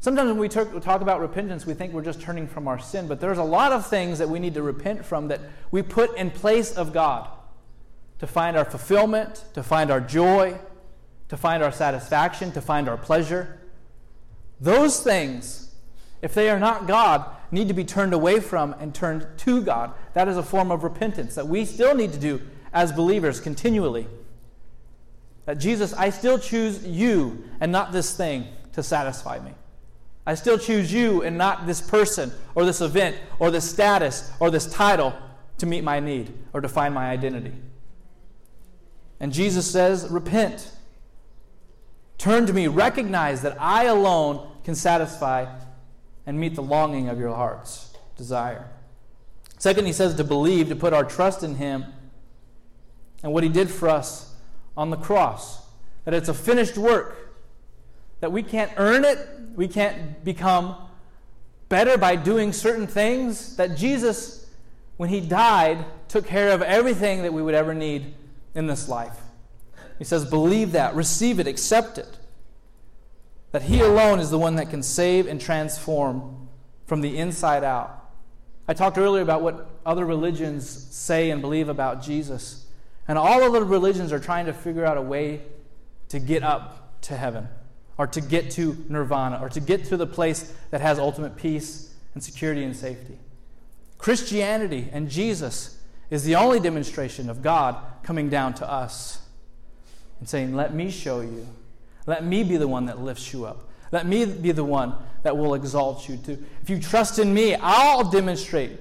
Sometimes 0.00 0.28
when 0.28 0.38
we 0.38 0.48
talk 0.48 1.00
about 1.00 1.20
repentance, 1.20 1.64
we 1.64 1.74
think 1.74 1.92
we're 1.92 2.02
just 2.02 2.20
turning 2.20 2.48
from 2.48 2.66
our 2.66 2.80
sin, 2.80 3.06
but 3.06 3.20
there's 3.20 3.38
a 3.38 3.44
lot 3.44 3.72
of 3.72 3.86
things 3.86 4.18
that 4.18 4.28
we 4.28 4.40
need 4.40 4.54
to 4.54 4.62
repent 4.62 5.04
from 5.04 5.28
that 5.28 5.40
we 5.70 5.80
put 5.82 6.16
in 6.16 6.32
place 6.32 6.72
of 6.72 6.92
God 6.92 7.28
to 8.18 8.26
find 8.26 8.56
our 8.56 8.64
fulfillment, 8.64 9.44
to 9.54 9.62
find 9.62 9.92
our 9.92 10.00
joy, 10.00 10.58
to 11.32 11.36
find 11.38 11.62
our 11.62 11.72
satisfaction, 11.72 12.52
to 12.52 12.60
find 12.60 12.90
our 12.90 12.98
pleasure. 12.98 13.58
Those 14.60 15.00
things, 15.00 15.74
if 16.20 16.34
they 16.34 16.50
are 16.50 16.60
not 16.60 16.86
God, 16.86 17.24
need 17.50 17.68
to 17.68 17.74
be 17.74 17.86
turned 17.86 18.12
away 18.12 18.38
from 18.38 18.74
and 18.78 18.94
turned 18.94 19.26
to 19.38 19.62
God. 19.62 19.94
That 20.12 20.28
is 20.28 20.36
a 20.36 20.42
form 20.42 20.70
of 20.70 20.84
repentance 20.84 21.34
that 21.36 21.48
we 21.48 21.64
still 21.64 21.94
need 21.94 22.12
to 22.12 22.18
do 22.18 22.42
as 22.74 22.92
believers 22.92 23.40
continually. 23.40 24.06
That 25.46 25.54
Jesus, 25.54 25.94
I 25.94 26.10
still 26.10 26.38
choose 26.38 26.86
you 26.86 27.42
and 27.62 27.72
not 27.72 27.92
this 27.92 28.14
thing 28.14 28.48
to 28.74 28.82
satisfy 28.82 29.38
me. 29.38 29.52
I 30.26 30.34
still 30.34 30.58
choose 30.58 30.92
you 30.92 31.22
and 31.22 31.38
not 31.38 31.66
this 31.66 31.80
person 31.80 32.30
or 32.54 32.66
this 32.66 32.82
event 32.82 33.16
or 33.38 33.50
this 33.50 33.70
status 33.70 34.30
or 34.38 34.50
this 34.50 34.70
title 34.70 35.14
to 35.56 35.64
meet 35.64 35.82
my 35.82 35.98
need 35.98 36.34
or 36.52 36.60
to 36.60 36.68
find 36.68 36.92
my 36.92 37.08
identity. 37.08 37.54
And 39.18 39.32
Jesus 39.32 39.70
says, 39.70 40.08
Repent. 40.10 40.72
Turn 42.22 42.46
to 42.46 42.52
me. 42.52 42.68
Recognize 42.68 43.42
that 43.42 43.60
I 43.60 43.86
alone 43.86 44.46
can 44.62 44.76
satisfy 44.76 45.44
and 46.24 46.38
meet 46.38 46.54
the 46.54 46.62
longing 46.62 47.08
of 47.08 47.18
your 47.18 47.34
heart's 47.34 47.92
desire. 48.16 48.70
Second, 49.58 49.86
he 49.86 49.92
says 49.92 50.14
to 50.14 50.22
believe, 50.22 50.68
to 50.68 50.76
put 50.76 50.92
our 50.92 51.02
trust 51.02 51.42
in 51.42 51.56
him 51.56 51.84
and 53.24 53.32
what 53.32 53.42
he 53.42 53.48
did 53.48 53.68
for 53.68 53.88
us 53.88 54.36
on 54.76 54.90
the 54.90 54.96
cross. 54.96 55.66
That 56.04 56.14
it's 56.14 56.28
a 56.28 56.34
finished 56.34 56.78
work, 56.78 57.34
that 58.20 58.30
we 58.30 58.44
can't 58.44 58.70
earn 58.76 59.04
it, 59.04 59.18
we 59.56 59.66
can't 59.66 60.24
become 60.24 60.76
better 61.68 61.98
by 61.98 62.14
doing 62.14 62.52
certain 62.52 62.86
things. 62.86 63.56
That 63.56 63.76
Jesus, 63.76 64.48
when 64.96 65.08
He 65.08 65.20
died, 65.20 65.84
took 66.06 66.24
care 66.24 66.50
of 66.50 66.62
everything 66.62 67.22
that 67.22 67.32
we 67.32 67.42
would 67.42 67.56
ever 67.56 67.74
need 67.74 68.14
in 68.54 68.68
this 68.68 68.88
life. 68.88 69.21
He 70.02 70.04
says, 70.04 70.24
believe 70.24 70.72
that, 70.72 70.96
receive 70.96 71.38
it, 71.38 71.46
accept 71.46 71.96
it. 71.96 72.08
That 73.52 73.62
He 73.62 73.78
alone 73.82 74.18
is 74.18 74.30
the 74.30 74.38
one 74.38 74.56
that 74.56 74.68
can 74.68 74.82
save 74.82 75.28
and 75.28 75.40
transform 75.40 76.48
from 76.86 77.02
the 77.02 77.16
inside 77.16 77.62
out. 77.62 78.10
I 78.66 78.74
talked 78.74 78.98
earlier 78.98 79.22
about 79.22 79.42
what 79.42 79.70
other 79.86 80.04
religions 80.04 80.68
say 80.68 81.30
and 81.30 81.40
believe 81.40 81.68
about 81.68 82.02
Jesus. 82.02 82.66
And 83.06 83.16
all 83.16 83.44
of 83.44 83.52
the 83.52 83.62
religions 83.62 84.12
are 84.12 84.18
trying 84.18 84.46
to 84.46 84.52
figure 84.52 84.84
out 84.84 84.96
a 84.96 85.00
way 85.00 85.42
to 86.08 86.18
get 86.18 86.42
up 86.42 87.00
to 87.02 87.16
heaven 87.16 87.46
or 87.96 88.08
to 88.08 88.20
get 88.20 88.50
to 88.50 88.84
nirvana, 88.88 89.38
or 89.40 89.50
to 89.50 89.60
get 89.60 89.84
to 89.84 89.96
the 89.96 90.08
place 90.08 90.52
that 90.72 90.80
has 90.80 90.98
ultimate 90.98 91.36
peace 91.36 91.94
and 92.14 92.24
security 92.24 92.64
and 92.64 92.74
safety. 92.74 93.20
Christianity 93.98 94.88
and 94.90 95.08
Jesus 95.08 95.78
is 96.10 96.24
the 96.24 96.34
only 96.34 96.58
demonstration 96.58 97.30
of 97.30 97.40
God 97.40 97.76
coming 98.02 98.28
down 98.28 98.54
to 98.54 98.68
us 98.68 99.21
and 100.22 100.28
saying, 100.28 100.54
Let 100.54 100.72
me 100.72 100.88
show 100.88 101.20
you. 101.20 101.48
Let 102.06 102.24
me 102.24 102.44
be 102.44 102.56
the 102.56 102.68
one 102.68 102.86
that 102.86 103.00
lifts 103.00 103.32
you 103.32 103.44
up. 103.44 103.68
Let 103.90 104.06
me 104.06 104.24
be 104.24 104.52
the 104.52 104.62
one 104.62 104.94
that 105.24 105.36
will 105.36 105.54
exalt 105.54 106.08
you. 106.08 106.16
To, 106.18 106.38
if 106.62 106.70
you 106.70 106.78
trust 106.78 107.18
in 107.18 107.34
me, 107.34 107.56
I'll 107.56 108.08
demonstrate 108.08 108.78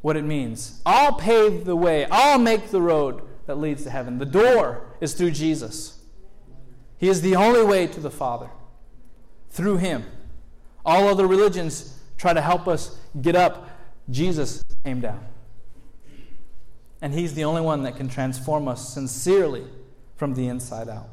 what 0.00 0.16
it 0.16 0.22
means. 0.22 0.80
I'll 0.86 1.14
pave 1.14 1.64
the 1.64 1.74
way. 1.74 2.06
I'll 2.08 2.38
make 2.38 2.70
the 2.70 2.80
road 2.80 3.22
that 3.46 3.58
leads 3.58 3.82
to 3.82 3.90
heaven. 3.90 4.18
The 4.18 4.26
door 4.26 4.86
is 5.00 5.12
through 5.14 5.32
Jesus. 5.32 5.98
He 6.98 7.08
is 7.08 7.20
the 7.20 7.34
only 7.34 7.64
way 7.64 7.88
to 7.88 7.98
the 7.98 8.08
Father 8.08 8.48
through 9.50 9.78
Him. 9.78 10.04
All 10.86 11.08
other 11.08 11.26
religions 11.26 11.98
try 12.16 12.32
to 12.32 12.40
help 12.40 12.68
us 12.68 12.96
get 13.20 13.34
up. 13.34 13.70
Jesus 14.08 14.62
came 14.84 15.00
down. 15.00 15.18
And 17.02 17.12
He's 17.12 17.34
the 17.34 17.42
only 17.42 17.60
one 17.60 17.82
that 17.82 17.96
can 17.96 18.08
transform 18.08 18.68
us 18.68 18.94
sincerely 18.94 19.64
from 20.18 20.34
the 20.34 20.48
inside 20.48 20.88
out. 20.88 21.08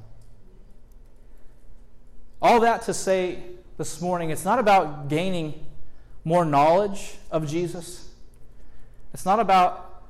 All 2.41 2.59
that 2.59 2.81
to 2.83 2.93
say 2.93 3.43
this 3.77 4.01
morning, 4.01 4.31
it's 4.31 4.43
not 4.43 4.59
about 4.59 5.07
gaining 5.07 5.65
more 6.23 6.43
knowledge 6.43 7.15
of 7.31 7.47
Jesus. 7.47 8.09
It's 9.13 9.25
not 9.25 9.39
about 9.39 10.03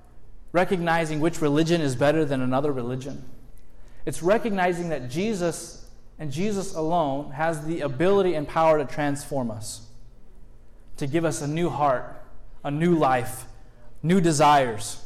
recognizing 0.54 1.20
which 1.20 1.42
religion 1.42 1.82
is 1.82 1.96
better 1.96 2.24
than 2.24 2.42
another 2.42 2.72
religion. 2.72 3.26
It's 4.06 4.24
recognizing 4.24 4.90
that 4.90 5.10
Jesus 5.10 5.88
and 6.18 6.32
Jesus 6.32 6.74
alone 6.74 7.32
has 7.32 7.66
the 7.66 7.82
ability 7.82 8.34
and 8.36 8.48
power 8.48 8.78
to 8.78 8.86
transform 8.86 9.52
us, 9.52 9.88
to 10.98 11.06
give 11.06 11.26
us 11.26 11.42
a 11.42 11.48
new 11.48 11.70
heart, 11.70 12.24
a 12.64 12.72
new 12.72 12.96
life, 12.96 13.46
new 14.02 14.22
desires, 14.22 15.05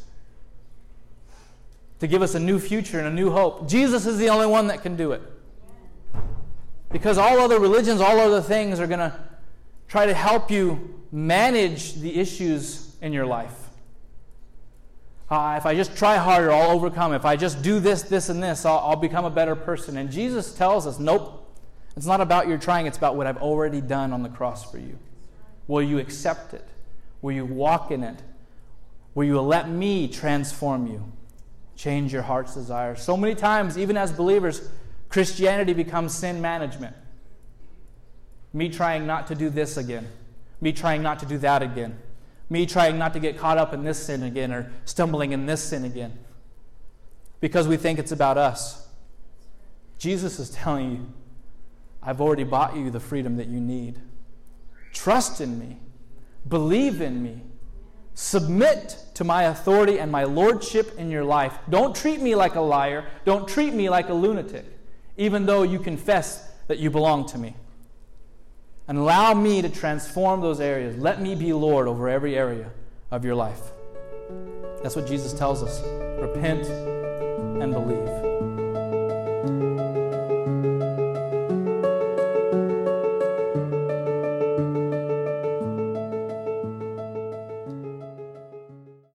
to 2.00 2.06
give 2.06 2.22
us 2.22 2.34
a 2.34 2.40
new 2.40 2.58
future 2.58 2.98
and 2.98 3.06
a 3.06 3.12
new 3.12 3.30
hope. 3.30 3.68
Jesus 3.68 4.06
is 4.06 4.18
the 4.18 4.28
only 4.28 4.46
one 4.46 4.66
that 4.66 4.82
can 4.82 4.96
do 4.96 5.12
it. 5.12 5.22
Because 6.90 7.18
all 7.18 7.38
other 7.38 7.60
religions, 7.60 8.00
all 8.00 8.18
other 8.18 8.40
things 8.40 8.80
are 8.80 8.86
going 8.86 9.00
to 9.00 9.14
try 9.86 10.06
to 10.06 10.14
help 10.14 10.50
you 10.50 11.02
manage 11.12 11.94
the 11.94 12.18
issues 12.18 12.96
in 13.00 13.12
your 13.12 13.26
life. 13.26 13.68
Uh, 15.30 15.54
if 15.56 15.64
I 15.64 15.76
just 15.76 15.96
try 15.96 16.16
harder, 16.16 16.50
I'll 16.50 16.70
overcome. 16.70 17.12
If 17.12 17.24
I 17.24 17.36
just 17.36 17.62
do 17.62 17.78
this, 17.78 18.02
this, 18.02 18.28
and 18.30 18.42
this, 18.42 18.64
I'll, 18.64 18.78
I'll 18.78 18.96
become 18.96 19.24
a 19.24 19.30
better 19.30 19.54
person. 19.54 19.96
And 19.96 20.10
Jesus 20.10 20.52
tells 20.52 20.86
us, 20.86 20.98
nope. 20.98 21.36
It's 21.96 22.06
not 22.06 22.20
about 22.20 22.48
your 22.48 22.58
trying, 22.58 22.86
it's 22.86 22.98
about 22.98 23.16
what 23.16 23.26
I've 23.26 23.38
already 23.38 23.80
done 23.80 24.12
on 24.12 24.22
the 24.22 24.28
cross 24.28 24.68
for 24.68 24.78
you. 24.78 24.98
Will 25.68 25.82
you 25.82 25.98
accept 25.98 26.54
it? 26.54 26.66
Will 27.20 27.32
you 27.32 27.44
walk 27.44 27.90
in 27.90 28.02
it? 28.02 28.22
Will 29.14 29.24
you 29.24 29.40
let 29.40 29.68
me 29.68 30.08
transform 30.08 30.86
you? 30.86 31.12
Change 31.80 32.12
your 32.12 32.20
heart's 32.20 32.52
desire. 32.52 32.94
So 32.94 33.16
many 33.16 33.34
times, 33.34 33.78
even 33.78 33.96
as 33.96 34.12
believers, 34.12 34.68
Christianity 35.08 35.72
becomes 35.72 36.14
sin 36.14 36.42
management. 36.42 36.94
Me 38.52 38.68
trying 38.68 39.06
not 39.06 39.28
to 39.28 39.34
do 39.34 39.48
this 39.48 39.78
again. 39.78 40.06
Me 40.60 40.72
trying 40.72 41.00
not 41.00 41.20
to 41.20 41.24
do 41.24 41.38
that 41.38 41.62
again. 41.62 41.98
Me 42.50 42.66
trying 42.66 42.98
not 42.98 43.14
to 43.14 43.18
get 43.18 43.38
caught 43.38 43.56
up 43.56 43.72
in 43.72 43.82
this 43.82 43.98
sin 43.98 44.24
again 44.24 44.52
or 44.52 44.70
stumbling 44.84 45.32
in 45.32 45.46
this 45.46 45.64
sin 45.64 45.86
again. 45.86 46.18
Because 47.40 47.66
we 47.66 47.78
think 47.78 47.98
it's 47.98 48.12
about 48.12 48.36
us. 48.36 48.86
Jesus 49.96 50.38
is 50.38 50.50
telling 50.50 50.90
you, 50.90 51.06
I've 52.02 52.20
already 52.20 52.44
bought 52.44 52.76
you 52.76 52.90
the 52.90 53.00
freedom 53.00 53.38
that 53.38 53.46
you 53.46 53.58
need. 53.58 53.98
Trust 54.92 55.40
in 55.40 55.58
me. 55.58 55.78
Believe 56.46 57.00
in 57.00 57.22
me. 57.22 57.40
Submit 58.20 58.98
to 59.14 59.24
my 59.24 59.44
authority 59.44 59.98
and 59.98 60.12
my 60.12 60.24
lordship 60.24 60.94
in 60.98 61.10
your 61.10 61.24
life. 61.24 61.58
Don't 61.70 61.96
treat 61.96 62.20
me 62.20 62.34
like 62.34 62.54
a 62.54 62.60
liar. 62.60 63.06
Don't 63.24 63.48
treat 63.48 63.72
me 63.72 63.88
like 63.88 64.10
a 64.10 64.12
lunatic, 64.12 64.66
even 65.16 65.46
though 65.46 65.62
you 65.62 65.78
confess 65.78 66.46
that 66.68 66.78
you 66.78 66.90
belong 66.90 67.26
to 67.28 67.38
me. 67.38 67.56
And 68.86 68.98
allow 68.98 69.32
me 69.32 69.62
to 69.62 69.70
transform 69.70 70.42
those 70.42 70.60
areas. 70.60 70.98
Let 70.98 71.22
me 71.22 71.34
be 71.34 71.54
Lord 71.54 71.88
over 71.88 72.10
every 72.10 72.36
area 72.36 72.70
of 73.10 73.24
your 73.24 73.34
life. 73.34 73.72
That's 74.82 74.96
what 74.96 75.06
Jesus 75.06 75.32
tells 75.32 75.62
us. 75.62 75.80
Repent 76.20 76.66
and 76.66 77.72
believe. 77.72 78.19